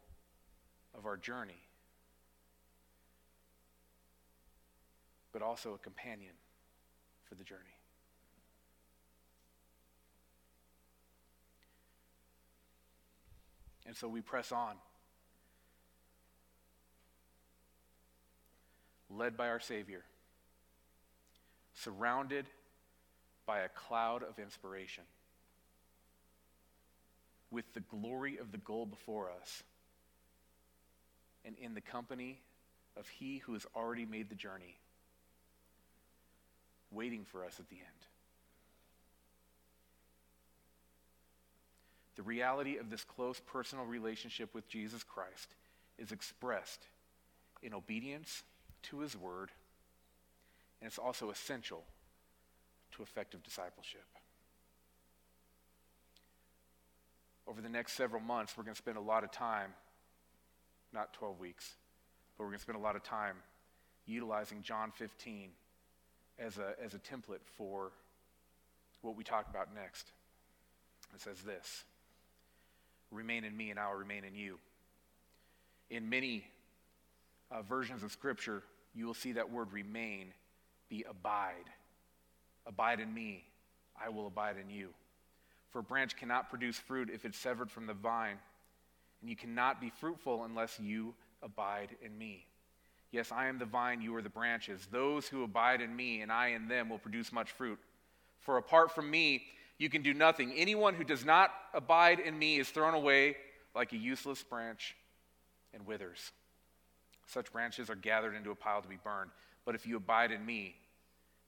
of 0.95 1.07
our 1.07 1.17
journey, 1.17 1.63
but 5.33 5.41
also 5.41 5.73
a 5.73 5.79
companion 5.79 6.35
for 7.25 7.37
the 7.37 7.45
journey. 7.45 7.76
And 13.87 13.97
so 13.97 14.09
we 14.09 14.21
press 14.21 14.53
on. 14.53 14.75
Led 19.09 19.37
by 19.37 19.49
our 19.49 19.61
Savior, 19.61 20.03
surrounded 21.75 22.47
by 23.47 23.61
a 23.61 23.69
cloud 23.69 24.25
of 24.25 24.39
inspiration, 24.41 25.05
with 27.53 27.65
the 27.75 27.81
glory 27.81 28.39
of 28.39 28.51
the 28.51 28.59
goal 28.59 28.85
before 28.85 29.31
us, 29.41 29.63
and 31.45 31.57
in 31.59 31.75
the 31.75 31.81
company 31.81 32.41
of 32.97 33.09
He 33.09 33.39
who 33.39 33.53
has 33.53 33.65
already 33.77 34.05
made 34.05 34.29
the 34.29 34.35
journey, 34.35 34.77
waiting 36.91 37.25
for 37.25 37.45
us 37.45 37.61
at 37.61 37.69
the 37.69 37.77
end. 37.77 38.16
The 42.17 42.23
reality 42.23 42.79
of 42.79 42.91
this 42.91 43.05
close 43.05 43.41
personal 43.41 43.85
relationship 43.85 44.55
with 44.55 44.69
Jesus 44.69 45.05
Christ 45.05 45.55
is 45.99 46.13
expressed 46.13 46.87
in 47.63 47.75
obedience 47.75 48.43
to 48.85 49.01
his 49.01 49.17
word, 49.17 49.51
and 50.81 50.89
it's 50.89 50.99
also 50.99 51.31
essential 51.31 51.85
to 52.93 53.03
effective 53.03 53.43
discipleship. 53.43 54.05
Over 57.47 57.61
the 57.61 57.69
next 57.69 57.93
several 57.93 58.23
months, 58.23 58.57
we're 58.57 58.65
going 58.65 58.75
to 58.75 58.79
spend 58.79 58.97
a 58.97 59.01
lot 59.01 59.23
of 59.23 59.31
time, 59.31 59.71
not 60.93 61.13
12 61.13 61.39
weeks, 61.39 61.77
but 62.37 62.45
we're 62.45 62.51
going 62.51 62.59
to 62.59 62.63
spend 62.63 62.79
a 62.79 62.83
lot 62.83 62.97
of 62.97 63.03
time 63.03 63.37
utilizing 64.07 64.63
John 64.63 64.91
15 64.91 65.51
as 66.39 66.59
a, 66.59 66.75
as 66.83 66.95
a 66.95 66.99
template 66.99 67.45
for 67.57 67.93
what 69.03 69.17
we 69.17 69.23
talk 69.23 69.49
about 69.49 69.75
next. 69.75 70.13
It 71.15 71.21
says 71.21 71.43
this 71.43 71.85
Remain 73.11 73.45
in 73.45 73.57
me, 73.57 73.71
and 73.71 73.79
I 73.79 73.89
will 73.89 73.99
remain 73.99 74.25
in 74.25 74.35
you. 74.35 74.59
In 75.91 76.09
many 76.09 76.45
uh, 77.51 77.63
versions 77.63 78.03
of 78.03 78.13
Scripture, 78.13 78.63
you 78.95 79.07
will 79.07 79.15
see 79.15 79.33
that 79.33 79.51
word 79.51 79.73
remain 79.73 80.33
be 80.89 81.05
abide. 81.09 81.55
Abide 82.67 83.01
in 83.01 83.13
me, 83.13 83.45
I 84.01 84.09
will 84.09 84.27
abide 84.27 84.57
in 84.63 84.71
you. 84.71 84.91
For 85.71 85.81
a 85.81 85.83
branch 85.83 86.17
cannot 86.17 86.49
produce 86.49 86.79
fruit 86.79 87.11
if 87.13 87.25
it's 87.25 87.39
severed 87.39 87.71
from 87.71 87.87
the 87.87 87.95
vine, 87.95 88.39
and 89.21 89.31
you 89.31 89.37
cannot 89.37 89.81
be 89.81 89.91
fruitful 89.91 90.45
unless 90.45 90.79
you 90.81 91.15
abide 91.43 91.91
in 92.03 92.17
me. 92.17 92.47
Yes, 93.13 93.31
I 93.33 93.47
am 93.47 93.59
the 93.59 93.65
vine, 93.65 94.03
you 94.03 94.15
are 94.17 94.23
the 94.23 94.29
branches. 94.29 94.89
Those 94.91 95.29
who 95.29 95.45
abide 95.45 95.81
in 95.81 95.95
me 95.95 96.23
and 96.23 96.33
I 96.33 96.49
in 96.49 96.69
them 96.69 96.89
will 96.89 96.99
produce 96.99 97.33
much 97.33 97.53
fruit. 97.53 97.79
For 98.41 98.59
apart 98.59 98.95
from 98.95 99.11
me, 99.11 99.45
you 99.79 99.91
can 99.91 100.03
do 100.03 100.15
nothing. 100.15 100.53
Anyone 100.57 100.95
who 100.95 101.05
does 101.05 101.25
not 101.25 101.51
abide 101.75 102.21
in 102.21 102.39
me 102.39 102.59
is 102.59 102.69
thrown 102.69 102.95
away 102.95 103.37
like 103.75 103.93
a 103.93 103.97
useless 103.97 104.43
branch 104.43 104.97
and 105.75 105.87
withers. 105.87 106.33
Such 107.27 107.53
branches 107.53 107.91
are 107.91 107.97
gathered 107.97 108.35
into 108.35 108.51
a 108.51 108.55
pile 108.55 108.81
to 108.81 108.89
be 108.89 108.99
burned. 109.03 109.31
But 109.65 109.75
if 109.75 109.87
you 109.87 109.97
abide 109.97 110.31
in 110.31 110.47
me 110.47 110.77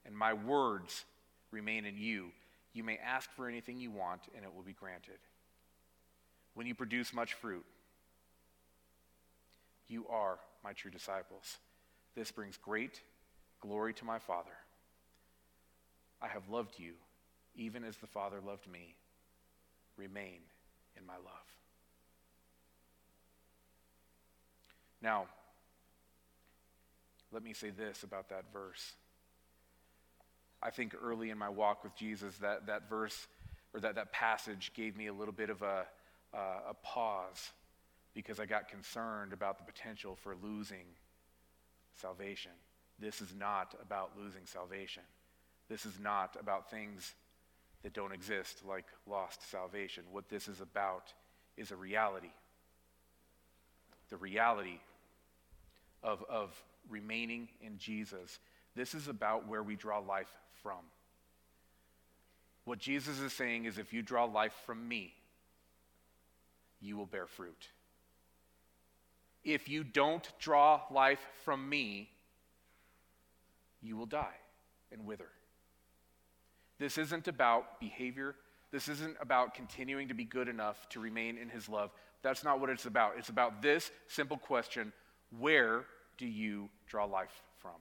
and 0.05 0.17
my 0.17 0.35
words 0.35 1.05
remain 1.51 1.85
in 1.85 1.97
you, 1.97 2.31
you 2.75 2.85
may 2.85 2.99
ask 2.99 3.31
for 3.33 3.49
anything 3.49 3.79
you 3.79 3.91
want 3.91 4.23
and 4.35 4.45
it 4.45 4.55
will 4.55 4.63
be 4.63 4.73
granted. 4.73 5.19
When 6.55 6.67
you 6.67 6.75
produce 6.75 7.15
much 7.15 7.35
fruit, 7.35 7.65
you 9.87 10.07
are 10.09 10.39
my 10.63 10.73
true 10.73 10.91
disciples. 10.91 11.57
This 12.15 12.31
brings 12.31 12.57
great 12.57 13.01
glory 13.61 13.95
to 13.95 14.05
my 14.05 14.19
Father. 14.19 14.51
I 16.21 16.29
have 16.29 16.49
loved 16.49 16.79
you, 16.79 16.95
even 17.59 17.85
as 17.85 17.97
the 17.97 18.07
Father 18.07 18.41
loved 18.45 18.71
me. 18.71 18.95
Remain 19.97 20.39
in 20.97 21.05
my 21.05 21.17
love. 21.17 21.49
Now, 25.03 25.27
let 27.33 27.43
me 27.43 27.53
say 27.53 27.71
this 27.71 28.05
about 28.05 28.31
that 28.31 28.45
verse. 28.53 28.95
I 30.63 30.71
think 30.71 30.95
early 31.01 31.31
in 31.31 31.39
my 31.39 31.49
walk 31.49 31.85
with 31.85 31.95
Jesus, 31.95 32.37
that, 32.39 32.67
that 32.67 32.89
verse 32.89 33.27
or 33.75 33.81
that, 33.81 33.97
that 33.97 34.13
passage 34.13 34.73
gave 34.75 34.97
me 34.97 35.09
a 35.09 35.13
little 35.13 35.35
bit 35.35 35.51
of 35.51 35.63
a, 35.63 35.87
uh, 36.35 36.71
a 36.71 36.75
pause 36.83 37.51
because 38.15 38.41
I 38.41 38.47
got 38.47 38.69
concerned 38.69 39.33
about 39.33 39.59
the 39.59 39.65
potential 39.65 40.17
for 40.17 40.35
losing 40.43 40.87
salvation. 42.01 42.53
This 42.99 43.21
is 43.21 43.35
not 43.39 43.75
about 43.81 44.13
losing 44.19 44.47
salvation. 44.47 45.03
This 45.69 45.87
is 45.87 46.01
not 46.01 46.37
about 46.41 46.71
things 46.71 47.15
that 47.83 47.93
don't 47.93 48.13
exist, 48.13 48.63
like 48.67 48.87
lost 49.07 49.49
salvation. 49.51 50.05
What 50.11 50.29
this 50.29 50.49
is 50.49 50.61
about 50.61 51.13
is 51.57 51.71
a 51.71 51.77
reality. 51.77 52.33
The 54.11 54.17
reality 54.17 54.81
of, 56.03 56.25
of 56.29 56.51
remaining 56.89 57.49
in 57.61 57.79
Jesus. 57.79 58.39
This 58.75 58.95
is 58.95 59.09
about 59.09 59.47
where 59.47 59.63
we 59.63 59.77
draw 59.77 59.99
life 59.99 60.33
from. 60.63 60.81
What 62.65 62.79
Jesus 62.79 63.21
is 63.21 63.33
saying 63.33 63.65
is 63.65 63.79
if 63.79 63.93
you 63.93 64.03
draw 64.03 64.25
life 64.25 64.55
from 64.67 64.87
me, 64.87 65.15
you 66.81 66.97
will 66.97 67.07
bear 67.07 67.27
fruit. 67.27 67.69
If 69.45 69.69
you 69.69 69.85
don't 69.85 70.29
draw 70.39 70.83
life 70.91 71.25
from 71.45 71.69
me, 71.69 72.11
you 73.81 73.97
will 73.97 74.07
die 74.07 74.37
and 74.93 75.07
wither. 75.07 75.29
This 76.79 76.99
isn't 76.99 77.29
about 77.29 77.81
behavior. 77.81 78.35
This 78.71 78.89
isn't 78.89 79.17
about 79.21 79.55
continuing 79.55 80.09
to 80.09 80.15
be 80.15 80.25
good 80.25 80.49
enough 80.49 80.89
to 80.91 81.01
remain 81.01 81.39
in 81.39 81.49
his 81.49 81.69
love. 81.69 81.91
That's 82.23 82.45
not 82.45 82.61
what 82.61 82.71
it's 82.71 82.87
about. 82.87 83.15
It's 83.17 83.29
about 83.29 83.63
this 83.63 83.91
simple 84.07 84.37
question 84.37 84.93
where 85.39 85.85
do 86.17 86.27
you 86.27 86.69
draw 86.87 87.05
life 87.05 87.43
from? 87.59 87.73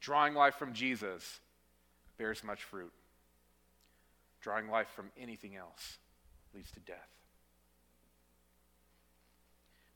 Drawing 0.00 0.34
life 0.34 0.54
from 0.56 0.72
Jesus 0.72 1.40
bears 2.18 2.44
much 2.44 2.62
fruit. 2.62 2.92
Drawing 4.40 4.68
life 4.68 4.88
from 4.94 5.10
anything 5.18 5.56
else 5.56 5.98
leads 6.54 6.70
to 6.72 6.80
death. 6.80 7.08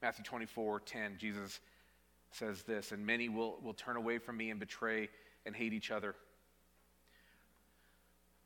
Matthew 0.01 0.25
24, 0.25 0.81
10, 0.81 1.17
Jesus 1.19 1.61
says 2.31 2.63
this, 2.63 2.93
and 2.93 3.05
many 3.05 3.29
will, 3.29 3.59
will 3.63 3.75
turn 3.75 3.97
away 3.97 4.19
from 4.19 4.37
me 4.37 4.51
and 4.51 4.61
betray 4.61 5.09
and 5.47 5.55
hate 5.55 5.73
each 5.73 5.91
other. 5.91 6.15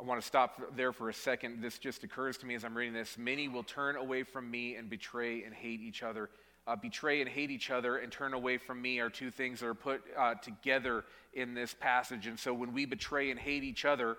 I 0.01 0.05
want 0.05 0.21
to 0.21 0.27
stop 0.27 0.61
there 0.77 0.93
for 0.93 1.09
a 1.09 1.15
second. 1.15 1.63
This 1.63 1.79
just 1.79 2.03
occurs 2.03 2.37
to 2.39 2.47
me 2.47 2.55
as 2.57 2.65
I'm 2.65 2.77
reading 2.77 2.95
this. 2.95 3.17
Many 3.17 3.47
will 3.47 3.63
turn 3.63 3.97
away 3.97 4.25
from 4.25 4.51
me 4.51 4.75
and 4.75 4.91
betray 4.91 5.45
and 5.45 5.55
hate 5.55 5.81
each 5.81 6.03
other. 6.03 6.29
Uh, 6.67 6.75
betray 6.77 7.21
and 7.21 7.29
hate 7.29 7.51
each 7.51 7.71
other 7.71 7.99
and 7.99 8.11
turn 8.11 8.35
away 8.35 8.59
from 8.59 8.83
me 8.83 8.99
are 8.99 9.11
two 9.11 9.31
things 9.31 9.61
that 9.61 9.67
are 9.67 9.75
put 9.75 10.03
uh, 10.19 10.35
together 10.35 11.05
in 11.35 11.55
this 11.55 11.75
passage. 11.75 12.27
And 12.27 12.39
so 12.39 12.53
when 12.53 12.73
we 12.73 12.85
betray 12.85 13.31
and 13.31 13.39
hate 13.39 13.63
each 13.65 13.85
other, 13.85 14.17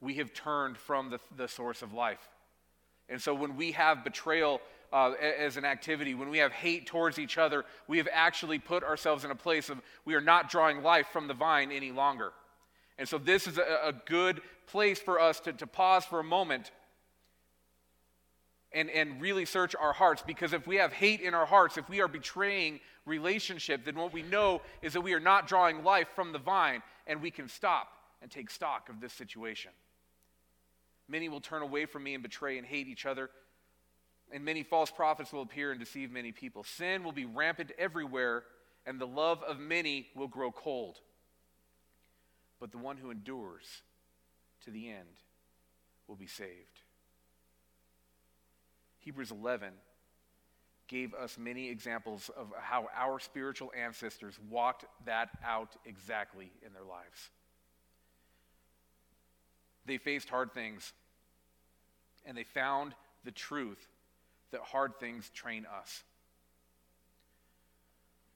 we 0.00 0.14
have 0.14 0.32
turned 0.32 0.78
from 0.78 1.10
the, 1.10 1.20
the 1.36 1.48
source 1.48 1.82
of 1.82 1.92
life. 1.92 2.28
And 3.10 3.20
so 3.20 3.34
when 3.34 3.56
we 3.56 3.72
have 3.72 4.04
betrayal 4.04 4.60
uh, 4.92 5.12
as 5.20 5.56
an 5.56 5.64
activity, 5.64 6.14
when 6.14 6.30
we 6.30 6.38
have 6.38 6.52
hate 6.52 6.86
towards 6.86 7.18
each 7.18 7.36
other, 7.36 7.64
we 7.88 7.98
have 7.98 8.08
actually 8.12 8.58
put 8.58 8.82
ourselves 8.82 9.24
in 9.24 9.30
a 9.30 9.36
place 9.36 9.68
of 9.68 9.80
we 10.04 10.14
are 10.14 10.20
not 10.20 10.48
drawing 10.48 10.82
life 10.82 11.08
from 11.12 11.28
the 11.28 11.34
vine 11.34 11.70
any 11.72 11.90
longer. 11.90 12.32
And 12.98 13.08
so 13.08 13.18
this 13.18 13.46
is 13.46 13.58
a, 13.58 13.88
a 13.88 13.92
good 14.06 14.40
place 14.66 15.00
for 15.00 15.20
us 15.20 15.40
to, 15.40 15.52
to 15.54 15.66
pause 15.66 16.04
for 16.04 16.20
a 16.20 16.24
moment 16.24 16.70
and, 18.72 18.88
and 18.90 19.20
really 19.20 19.44
search 19.44 19.74
our 19.74 19.92
hearts 19.92 20.22
because 20.24 20.52
if 20.52 20.66
we 20.66 20.76
have 20.76 20.92
hate 20.92 21.20
in 21.20 21.34
our 21.34 21.46
hearts, 21.46 21.76
if 21.76 21.88
we 21.88 22.00
are 22.00 22.08
betraying 22.08 22.78
relationship, 23.06 23.84
then 23.84 23.96
what 23.96 24.12
we 24.12 24.22
know 24.22 24.60
is 24.82 24.92
that 24.92 25.00
we 25.00 25.12
are 25.14 25.20
not 25.20 25.48
drawing 25.48 25.82
life 25.82 26.08
from 26.14 26.32
the 26.32 26.38
vine 26.38 26.82
and 27.06 27.20
we 27.20 27.30
can 27.30 27.48
stop 27.48 27.88
and 28.22 28.30
take 28.30 28.50
stock 28.50 28.88
of 28.88 29.00
this 29.00 29.12
situation. 29.12 29.72
Many 31.10 31.28
will 31.28 31.40
turn 31.40 31.62
away 31.62 31.86
from 31.86 32.04
me 32.04 32.14
and 32.14 32.22
betray 32.22 32.56
and 32.56 32.66
hate 32.66 32.86
each 32.86 33.04
other 33.04 33.30
and 34.32 34.44
many 34.44 34.62
false 34.62 34.90
prophets 34.90 35.32
will 35.32 35.42
appear 35.42 35.70
and 35.70 35.80
deceive 35.80 36.10
many 36.10 36.32
people. 36.32 36.64
Sin 36.64 37.02
will 37.02 37.12
be 37.12 37.24
rampant 37.24 37.72
everywhere, 37.78 38.44
and 38.86 39.00
the 39.00 39.06
love 39.06 39.42
of 39.42 39.58
many 39.58 40.08
will 40.14 40.28
grow 40.28 40.52
cold. 40.52 40.98
But 42.60 42.72
the 42.72 42.78
one 42.78 42.96
who 42.96 43.10
endures 43.10 43.82
to 44.64 44.70
the 44.70 44.90
end 44.90 45.08
will 46.06 46.16
be 46.16 46.26
saved. 46.26 46.82
Hebrews 48.98 49.30
11 49.30 49.72
gave 50.86 51.14
us 51.14 51.38
many 51.38 51.70
examples 51.70 52.30
of 52.36 52.52
how 52.60 52.88
our 52.94 53.18
spiritual 53.18 53.72
ancestors 53.76 54.38
walked 54.48 54.84
that 55.06 55.30
out 55.44 55.76
exactly 55.86 56.52
in 56.64 56.72
their 56.72 56.84
lives. 56.84 57.30
They 59.86 59.98
faced 59.98 60.28
hard 60.28 60.52
things, 60.52 60.92
and 62.26 62.36
they 62.36 62.44
found 62.44 62.94
the 63.24 63.30
truth 63.30 63.88
that 64.50 64.60
hard 64.60 64.98
things 64.98 65.30
train 65.30 65.66
us. 65.80 66.02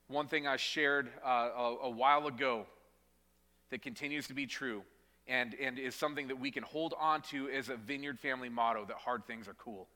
One 0.08 0.26
thing 0.26 0.46
I 0.46 0.56
shared 0.56 1.10
uh, 1.24 1.28
a, 1.56 1.76
a 1.84 1.90
while 1.90 2.26
ago 2.26 2.66
that 3.70 3.82
continues 3.82 4.26
to 4.28 4.34
be 4.34 4.46
true 4.46 4.82
and, 5.26 5.54
and 5.54 5.78
is 5.78 5.94
something 5.94 6.28
that 6.28 6.38
we 6.38 6.50
can 6.50 6.62
hold 6.62 6.94
on 6.98 7.22
to 7.22 7.48
as 7.48 7.68
a 7.68 7.76
vineyard 7.76 8.20
family 8.20 8.48
motto 8.48 8.84
that 8.86 8.96
hard 8.96 9.26
things 9.26 9.48
are 9.48 9.54
cool. 9.54 9.88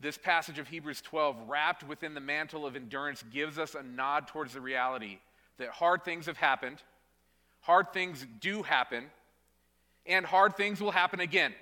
This 0.00 0.18
passage 0.18 0.58
of 0.58 0.68
Hebrews 0.68 1.00
12, 1.00 1.48
wrapped 1.48 1.82
within 1.82 2.12
the 2.12 2.20
mantle 2.20 2.66
of 2.66 2.76
endurance, 2.76 3.24
gives 3.32 3.58
us 3.58 3.74
a 3.74 3.82
nod 3.82 4.28
towards 4.28 4.52
the 4.52 4.60
reality 4.60 5.18
that 5.56 5.70
hard 5.70 6.04
things 6.04 6.26
have 6.26 6.36
happened, 6.36 6.82
hard 7.60 7.92
things 7.94 8.26
do 8.40 8.62
happen, 8.62 9.04
and 10.06 10.24
hard 10.26 10.56
things 10.56 10.80
will 10.80 10.90
happen 10.90 11.20
again 11.20 11.54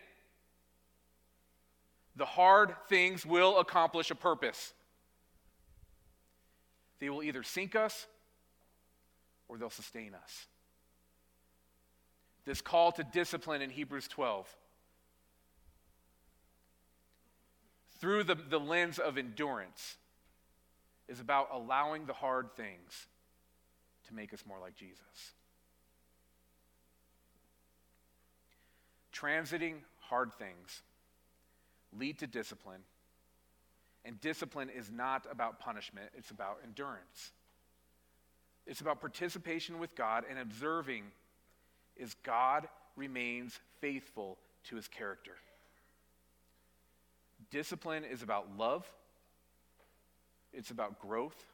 the 2.16 2.24
hard 2.26 2.74
things 2.88 3.24
will 3.24 3.58
accomplish 3.58 4.10
a 4.10 4.14
purpose. 4.14 4.72
They 6.98 7.08
will 7.08 7.22
either 7.22 7.42
sink 7.42 7.74
us 7.74 8.06
or 9.48 9.58
they'll 9.58 9.70
sustain 9.70 10.14
us. 10.14 10.46
This 12.44 12.60
call 12.60 12.92
to 12.92 13.04
discipline 13.04 13.62
in 13.62 13.70
Hebrews 13.70 14.08
12, 14.08 14.46
through 17.98 18.24
the, 18.24 18.34
the 18.34 18.58
lens 18.58 18.98
of 18.98 19.16
endurance, 19.16 19.96
is 21.08 21.20
about 21.20 21.48
allowing 21.52 22.06
the 22.06 22.12
hard 22.12 22.52
things 22.56 23.06
to 24.08 24.14
make 24.14 24.34
us 24.34 24.44
more 24.46 24.58
like 24.58 24.74
Jesus. 24.74 25.32
Transiting 29.12 29.76
hard 30.00 30.32
things 30.34 30.82
lead 31.98 32.18
to 32.18 32.26
discipline, 32.26 32.80
And 34.04 34.20
discipline 34.20 34.68
is 34.68 34.90
not 34.90 35.26
about 35.30 35.60
punishment, 35.60 36.10
it's 36.16 36.30
about 36.30 36.58
endurance. 36.64 37.30
It's 38.66 38.80
about 38.80 39.00
participation 39.00 39.78
with 39.78 39.94
God 39.94 40.24
and 40.28 40.38
observing 40.38 41.04
is 41.96 42.14
God 42.22 42.68
remains 42.96 43.58
faithful 43.80 44.38
to 44.64 44.76
his 44.76 44.88
character. 44.88 45.36
Discipline 47.50 48.04
is 48.04 48.22
about 48.22 48.56
love, 48.56 48.86
it's 50.52 50.70
about 50.70 51.00
growth, 51.00 51.44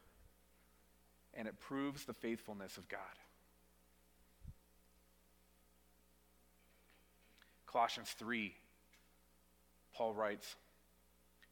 and 1.35 1.49
it 1.49 1.59
proves 1.61 2.05
the 2.05 2.15
faithfulness 2.15 2.77
of 2.77 2.89
God. 2.89 3.01
Colossians 7.71 8.11
3, 8.19 8.55
Paul 9.95 10.15
writes, 10.15 10.57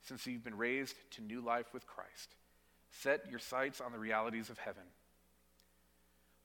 Since 0.02 0.26
you've 0.26 0.44
been 0.44 0.56
raised 0.56 0.96
to 1.12 1.22
new 1.22 1.40
life 1.40 1.74
with 1.74 1.86
Christ, 1.86 2.34
set 2.90 3.28
your 3.30 3.38
sights 3.38 3.80
on 3.80 3.92
the 3.92 3.98
realities 3.98 4.48
of 4.48 4.58
heaven, 4.58 4.82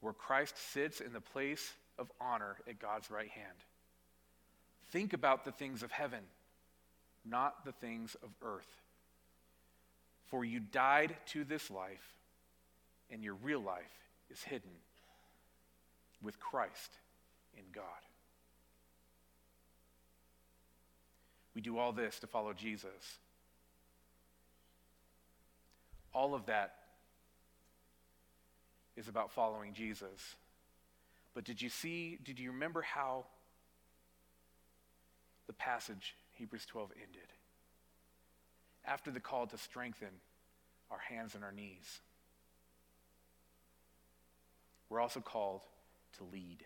where 0.01 0.13
Christ 0.13 0.55
sits 0.73 0.99
in 0.99 1.13
the 1.13 1.21
place 1.21 1.73
of 1.97 2.11
honor 2.19 2.57
at 2.67 2.79
God's 2.79 3.09
right 3.09 3.29
hand. 3.29 3.57
Think 4.91 5.13
about 5.13 5.45
the 5.45 5.51
things 5.51 5.83
of 5.83 5.91
heaven, 5.91 6.23
not 7.23 7.63
the 7.63 7.71
things 7.71 8.15
of 8.21 8.29
earth. 8.41 8.81
For 10.25 10.43
you 10.43 10.59
died 10.59 11.15
to 11.27 11.45
this 11.45 11.71
life, 11.71 12.17
and 13.09 13.23
your 13.23 13.35
real 13.35 13.61
life 13.61 14.09
is 14.29 14.43
hidden 14.43 14.71
with 16.21 16.39
Christ 16.39 16.91
in 17.57 17.63
God. 17.73 17.83
We 21.53 21.61
do 21.61 21.77
all 21.77 21.91
this 21.91 22.19
to 22.19 22.27
follow 22.27 22.53
Jesus. 22.53 23.19
All 26.13 26.33
of 26.33 26.45
that 26.45 26.75
is 28.95 29.07
about 29.07 29.31
following 29.31 29.73
Jesus. 29.73 30.35
But 31.33 31.43
did 31.45 31.61
you 31.61 31.69
see, 31.69 32.17
did 32.23 32.39
you 32.39 32.51
remember 32.51 32.81
how 32.81 33.25
the 35.47 35.53
passage, 35.53 36.15
Hebrews 36.33 36.65
12, 36.65 36.91
ended? 36.95 37.29
After 38.85 39.11
the 39.11 39.19
call 39.19 39.47
to 39.47 39.57
strengthen 39.57 40.09
our 40.89 40.99
hands 40.99 41.35
and 41.35 41.43
our 41.43 41.51
knees, 41.51 42.01
we're 44.89 44.99
also 44.99 45.21
called 45.21 45.61
to 46.17 46.25
lead, 46.25 46.65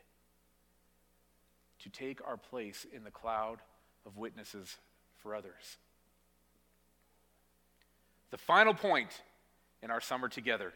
to 1.84 1.90
take 1.90 2.26
our 2.26 2.38
place 2.38 2.86
in 2.92 3.04
the 3.04 3.12
cloud 3.12 3.60
of 4.06 4.18
witnesses 4.18 4.78
for 5.18 5.36
others. 5.36 5.78
The 8.32 8.38
final 8.38 8.74
point 8.74 9.22
in 9.82 9.92
our 9.92 10.02
summer 10.02 10.28
together 10.28 10.74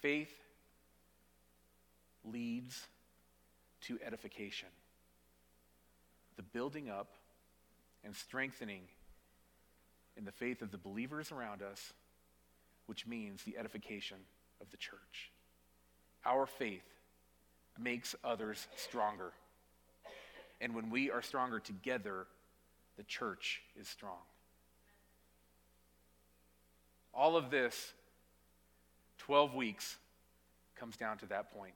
faith 0.00 0.32
leads 2.24 2.86
to 3.82 3.98
edification, 4.04 4.68
the 6.36 6.42
building 6.42 6.88
up 6.88 7.12
and 8.04 8.14
strengthening 8.14 8.82
in 10.16 10.24
the 10.24 10.32
faith 10.32 10.62
of 10.62 10.70
the 10.70 10.78
believers 10.78 11.32
around 11.32 11.62
us, 11.62 11.92
which 12.86 13.06
means 13.06 13.42
the 13.42 13.56
edification 13.58 14.18
of 14.60 14.70
the 14.70 14.76
church. 14.76 15.32
Our 16.24 16.46
faith 16.46 16.97
makes 17.78 18.14
others 18.24 18.66
stronger. 18.76 19.32
And 20.60 20.74
when 20.74 20.90
we 20.90 21.10
are 21.10 21.22
stronger 21.22 21.60
together, 21.60 22.26
the 22.96 23.04
church 23.04 23.62
is 23.80 23.88
strong. 23.88 24.18
All 27.14 27.36
of 27.36 27.50
this, 27.50 27.92
12 29.18 29.54
weeks, 29.54 29.96
comes 30.76 30.96
down 30.96 31.18
to 31.18 31.26
that 31.26 31.52
point. 31.52 31.74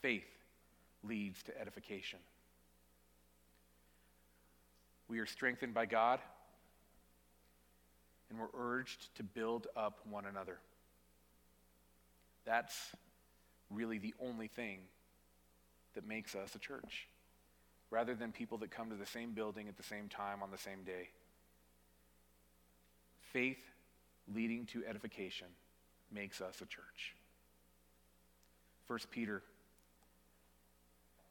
Faith 0.00 0.24
leads 1.04 1.42
to 1.44 1.60
edification. 1.60 2.18
We 5.08 5.18
are 5.18 5.26
strengthened 5.26 5.74
by 5.74 5.86
God, 5.86 6.20
and 8.30 8.38
we're 8.38 8.46
urged 8.58 9.14
to 9.16 9.22
build 9.22 9.66
up 9.76 10.00
one 10.08 10.24
another. 10.26 10.58
That's 12.44 12.74
really 13.74 13.98
the 13.98 14.14
only 14.20 14.48
thing 14.48 14.78
that 15.94 16.06
makes 16.06 16.34
us 16.34 16.54
a 16.54 16.58
church, 16.58 17.08
rather 17.90 18.14
than 18.14 18.32
people 18.32 18.58
that 18.58 18.70
come 18.70 18.90
to 18.90 18.96
the 18.96 19.06
same 19.06 19.32
building 19.32 19.68
at 19.68 19.76
the 19.76 19.82
same 19.82 20.08
time 20.08 20.42
on 20.42 20.50
the 20.50 20.58
same 20.58 20.82
day. 20.84 21.08
Faith 23.32 23.60
leading 24.34 24.66
to 24.66 24.84
edification 24.86 25.48
makes 26.12 26.40
us 26.40 26.56
a 26.60 26.66
church. 26.66 27.14
First 28.86 29.10
Peter, 29.10 29.42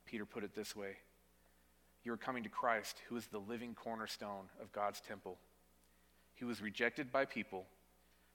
Peter 0.06 0.26
put 0.26 0.44
it 0.44 0.56
this 0.56 0.76
way 0.76 0.98
You 2.04 2.14
are 2.14 2.18
coming 2.18 2.44
to 2.44 2.50
Christ, 2.50 2.98
who 3.08 3.16
is 3.16 3.28
the 3.28 3.40
living 3.40 3.76
cornerstone 3.76 4.46
of 4.62 4.72
God's 4.72 5.02
temple. 5.02 5.38
He 6.34 6.46
was 6.46 6.62
rejected 6.62 7.12
by 7.12 7.26
people, 7.26 7.66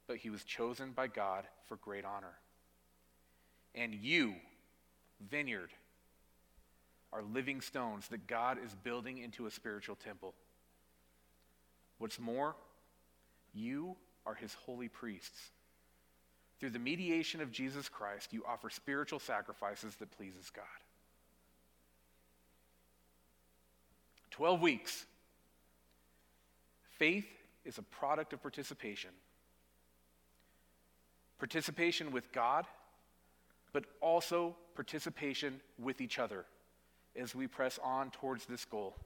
but 0.07 0.19
he 0.19 0.31
was 0.31 0.45
chosen 0.45 0.92
by 0.92 1.09
God 1.09 1.45
for 1.66 1.77
great 1.77 2.05
honor. 2.05 2.35
And 3.76 3.94
you, 3.94 4.34
vineyard, 5.30 5.70
are 7.12 7.22
living 7.22 7.60
stones 7.60 8.08
that 8.08 8.26
God 8.26 8.58
is 8.64 8.74
building 8.82 9.18
into 9.18 9.46
a 9.46 9.50
spiritual 9.50 9.96
temple. 9.96 10.34
What's 11.98 12.18
more, 12.18 12.56
you 13.54 13.96
are 14.26 14.34
his 14.34 14.54
holy 14.54 14.88
priests. 14.88 15.50
Through 16.58 16.70
the 16.70 16.78
mediation 16.78 17.40
of 17.40 17.52
Jesus 17.52 17.88
Christ, 17.88 18.32
you 18.32 18.42
offer 18.48 18.70
spiritual 18.70 19.18
sacrifices 19.18 19.94
that 19.96 20.10
pleases 20.16 20.50
God. 20.50 20.64
12 24.30 24.60
weeks. 24.60 25.06
Faith 26.98 27.26
is 27.64 27.78
a 27.78 27.82
product 27.82 28.32
of 28.32 28.42
participation. 28.42 29.10
Participation 31.38 32.10
with 32.10 32.32
God, 32.32 32.66
but 33.76 33.84
also 34.00 34.56
participation 34.74 35.60
with 35.78 36.00
each 36.00 36.18
other 36.18 36.46
as 37.14 37.34
we 37.34 37.46
press 37.46 37.78
on 37.84 38.10
towards 38.10 38.46
this 38.46 38.64
goal 38.64 38.96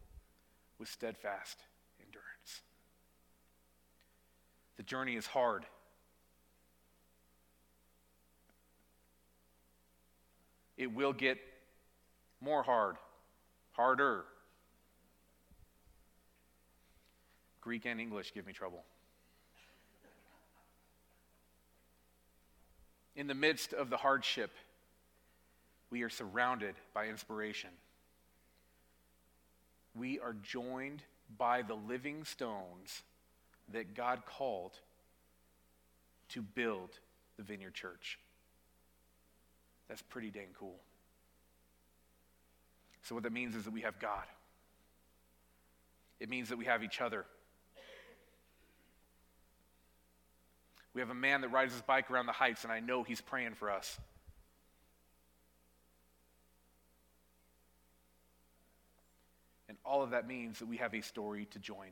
with 0.79 0.89
steadfast 0.89 1.59
endurance. 1.99 2.63
The 4.77 4.85
journey 4.85 5.17
is 5.17 5.27
hard. 5.27 5.65
It 10.77 10.95
will 10.95 11.15
get 11.15 11.39
more 12.41 12.63
hard, 12.63 12.95
harder. 13.73 14.25
Greek 17.61 17.87
and 17.87 18.01
English 18.01 18.33
give 18.33 18.47
me 18.47 18.53
trouble. 18.53 18.85
In 23.17 23.27
the 23.27 23.35
midst 23.35 23.73
of 23.73 23.91
the 23.91 23.97
hardship, 23.97 24.51
we 25.91 26.03
are 26.03 26.09
surrounded 26.09 26.75
by 26.95 27.09
inspiration. 27.09 27.71
We 29.95 30.21
are 30.21 30.35
joined 30.43 31.03
by 31.37 31.63
the 31.63 31.75
living 31.75 32.25
stones 32.25 33.03
that 33.73 33.95
God 33.95 34.23
called 34.27 34.73
to 36.31 36.43
build 36.43 36.91
the 37.37 37.43
Vineyard 37.43 37.75
Church. 37.75 38.19
That's 39.89 40.03
pretty 40.03 40.31
dang 40.31 40.49
cool. 40.59 40.79
So, 43.03 43.15
what 43.15 43.25
that 43.25 43.33
means 43.33 43.57
is 43.57 43.65
that 43.65 43.73
we 43.73 43.81
have 43.81 43.99
God, 43.99 44.25
it 46.21 46.29
means 46.29 46.49
that 46.51 46.59
we 46.59 46.67
have 46.67 46.85
each 46.85 47.01
other. 47.01 47.25
We 50.95 51.01
have 51.01 51.11
a 51.11 51.15
man 51.15 51.43
that 51.43 51.49
rides 51.49 51.73
his 51.73 51.83
bike 51.83 52.11
around 52.11 52.27
the 52.27 52.33
heights, 52.33 52.65
and 52.65 52.73
I 52.73 52.81
know 52.81 53.03
he's 53.03 53.21
praying 53.21 53.55
for 53.55 53.71
us. 53.71 53.99
And 59.69 59.79
all 59.85 60.03
of 60.03 60.11
that 60.11 60.27
means 60.27 60.59
that 60.59 60.67
we 60.67 60.79
have 60.79 60.95
a 60.95 61.01
story 61.01 61.47
to 61.53 61.61
join. 61.61 61.91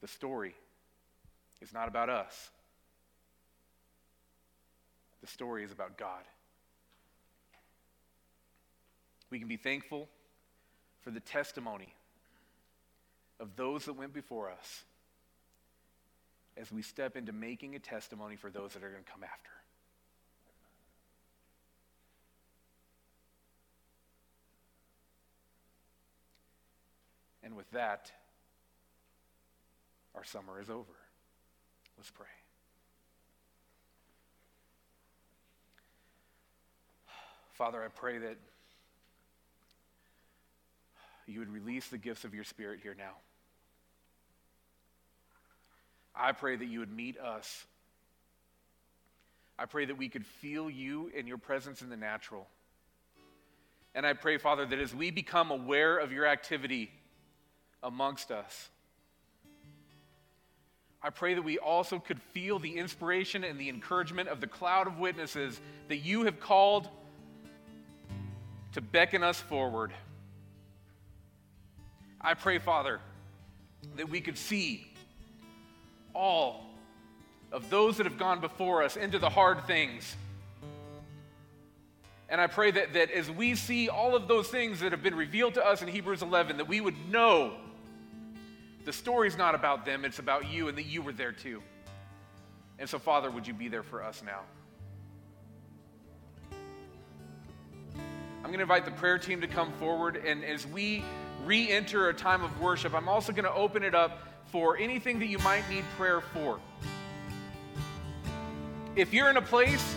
The 0.00 0.08
story 0.08 0.54
is 1.60 1.72
not 1.72 1.86
about 1.86 2.10
us, 2.10 2.50
the 5.20 5.28
story 5.28 5.62
is 5.62 5.70
about 5.70 5.96
God. 5.96 6.24
We 9.30 9.38
can 9.38 9.48
be 9.48 9.56
thankful 9.56 10.08
for 11.00 11.10
the 11.10 11.20
testimony 11.20 11.94
of 13.40 13.56
those 13.56 13.86
that 13.86 13.94
went 13.94 14.12
before 14.12 14.50
us 14.50 14.84
as 16.56 16.70
we 16.70 16.82
step 16.82 17.16
into 17.16 17.32
making 17.32 17.74
a 17.74 17.78
testimony 17.78 18.36
for 18.36 18.50
those 18.50 18.72
that 18.74 18.82
are 18.82 18.90
going 18.90 19.02
to 19.02 19.10
come 19.10 19.24
after. 19.24 19.50
And 27.42 27.56
with 27.56 27.70
that, 27.72 28.12
our 30.14 30.24
summer 30.24 30.60
is 30.60 30.70
over. 30.70 30.84
Let's 31.96 32.10
pray. 32.10 32.26
Father, 37.52 37.82
I 37.82 37.88
pray 37.88 38.18
that 38.18 38.36
you 41.26 41.38
would 41.40 41.52
release 41.52 41.88
the 41.88 41.98
gifts 41.98 42.24
of 42.24 42.34
your 42.34 42.44
Spirit 42.44 42.80
here 42.82 42.94
now. 42.96 43.12
I 46.14 46.32
pray 46.32 46.56
that 46.56 46.66
you 46.66 46.80
would 46.80 46.92
meet 46.92 47.18
us. 47.18 47.64
I 49.58 49.66
pray 49.66 49.84
that 49.84 49.96
we 49.96 50.08
could 50.08 50.26
feel 50.26 50.68
you 50.68 51.10
and 51.16 51.28
your 51.28 51.38
presence 51.38 51.82
in 51.82 51.88
the 51.88 51.96
natural. 51.96 52.46
And 53.94 54.06
I 54.06 54.14
pray, 54.14 54.38
Father, 54.38 54.64
that 54.66 54.78
as 54.78 54.94
we 54.94 55.10
become 55.10 55.50
aware 55.50 55.98
of 55.98 56.12
your 56.12 56.26
activity 56.26 56.90
amongst 57.82 58.30
us, 58.30 58.68
I 61.02 61.10
pray 61.10 61.34
that 61.34 61.42
we 61.42 61.58
also 61.58 61.98
could 61.98 62.20
feel 62.32 62.58
the 62.58 62.78
inspiration 62.78 63.42
and 63.42 63.58
the 63.58 63.68
encouragement 63.68 64.28
of 64.28 64.40
the 64.40 64.46
cloud 64.46 64.86
of 64.86 64.98
witnesses 64.98 65.60
that 65.88 65.96
you 65.96 66.24
have 66.24 66.38
called 66.38 66.88
to 68.72 68.80
beckon 68.80 69.22
us 69.22 69.38
forward. 69.38 69.92
I 72.20 72.34
pray, 72.34 72.58
Father, 72.58 73.00
that 73.96 74.08
we 74.08 74.20
could 74.20 74.38
see 74.38 74.91
all 76.14 76.64
of 77.50 77.68
those 77.70 77.98
that 77.98 78.06
have 78.06 78.18
gone 78.18 78.40
before 78.40 78.82
us 78.82 78.96
into 78.96 79.18
the 79.18 79.28
hard 79.28 79.66
things. 79.66 80.16
And 82.28 82.40
I 82.40 82.46
pray 82.46 82.70
that, 82.70 82.94
that 82.94 83.10
as 83.10 83.30
we 83.30 83.54
see 83.54 83.90
all 83.90 84.16
of 84.16 84.26
those 84.26 84.48
things 84.48 84.80
that 84.80 84.92
have 84.92 85.02
been 85.02 85.14
revealed 85.14 85.54
to 85.54 85.66
us 85.66 85.82
in 85.82 85.88
Hebrews 85.88 86.22
11, 86.22 86.56
that 86.56 86.68
we 86.68 86.80
would 86.80 87.10
know 87.10 87.52
the 88.86 88.92
story's 88.92 89.36
not 89.36 89.54
about 89.54 89.84
them, 89.84 90.04
it's 90.04 90.18
about 90.18 90.50
you, 90.50 90.68
and 90.68 90.78
that 90.78 90.86
you 90.86 91.02
were 91.02 91.12
there 91.12 91.32
too. 91.32 91.62
And 92.78 92.88
so, 92.88 92.98
Father, 92.98 93.30
would 93.30 93.46
you 93.46 93.54
be 93.54 93.68
there 93.68 93.82
for 93.82 94.02
us 94.02 94.22
now? 94.24 94.40
I'm 98.38 98.48
going 98.48 98.58
to 98.58 98.62
invite 98.62 98.86
the 98.86 98.90
prayer 98.92 99.18
team 99.18 99.40
to 99.42 99.46
come 99.46 99.70
forward, 99.74 100.16
and 100.16 100.42
as 100.42 100.66
we 100.66 101.04
re 101.44 101.70
enter 101.70 102.08
a 102.08 102.14
time 102.14 102.42
of 102.42 102.60
worship, 102.60 102.94
I'm 102.94 103.08
also 103.08 103.32
going 103.32 103.44
to 103.44 103.52
open 103.52 103.82
it 103.84 103.94
up 103.94 104.18
for 104.52 104.76
anything 104.76 105.18
that 105.18 105.26
you 105.26 105.38
might 105.38 105.68
need 105.70 105.82
prayer 105.96 106.20
for. 106.20 106.60
If 108.94 109.14
you're 109.14 109.30
in 109.30 109.38
a 109.38 109.42
place 109.42 109.96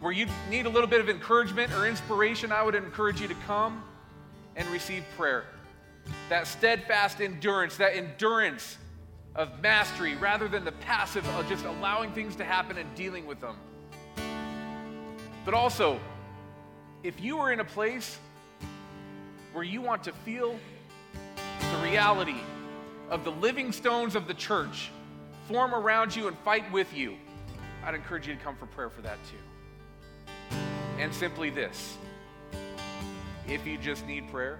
where 0.00 0.10
you 0.10 0.26
need 0.48 0.64
a 0.64 0.70
little 0.70 0.88
bit 0.88 1.00
of 1.00 1.10
encouragement 1.10 1.72
or 1.74 1.86
inspiration, 1.86 2.50
I 2.50 2.62
would 2.62 2.74
encourage 2.74 3.20
you 3.20 3.28
to 3.28 3.34
come 3.46 3.82
and 4.56 4.66
receive 4.68 5.04
prayer. 5.18 5.44
That 6.30 6.46
steadfast 6.46 7.20
endurance, 7.20 7.76
that 7.76 7.94
endurance 7.94 8.78
of 9.34 9.60
mastery 9.60 10.16
rather 10.16 10.48
than 10.48 10.64
the 10.64 10.72
passive 10.72 11.28
of 11.36 11.46
just 11.46 11.66
allowing 11.66 12.12
things 12.12 12.34
to 12.36 12.44
happen 12.44 12.78
and 12.78 12.92
dealing 12.94 13.26
with 13.26 13.38
them. 13.40 13.56
But 15.44 15.52
also, 15.52 16.00
if 17.02 17.20
you 17.20 17.38
are 17.38 17.52
in 17.52 17.60
a 17.60 17.64
place 17.64 18.18
where 19.52 19.64
you 19.64 19.82
want 19.82 20.04
to 20.04 20.12
feel 20.12 20.58
the 21.36 21.78
reality 21.82 22.36
of 23.10 23.24
the 23.24 23.32
living 23.32 23.72
stones 23.72 24.14
of 24.14 24.26
the 24.26 24.34
church 24.34 24.90
form 25.46 25.74
around 25.74 26.14
you 26.14 26.28
and 26.28 26.36
fight 26.38 26.70
with 26.72 26.92
you, 26.94 27.16
I'd 27.84 27.94
encourage 27.94 28.28
you 28.28 28.34
to 28.34 28.40
come 28.40 28.56
for 28.56 28.66
prayer 28.66 28.90
for 28.90 29.02
that 29.02 29.18
too. 29.30 30.56
And 30.98 31.14
simply 31.14 31.50
this 31.50 31.96
if 33.46 33.66
you 33.66 33.78
just 33.78 34.06
need 34.06 34.30
prayer. 34.30 34.58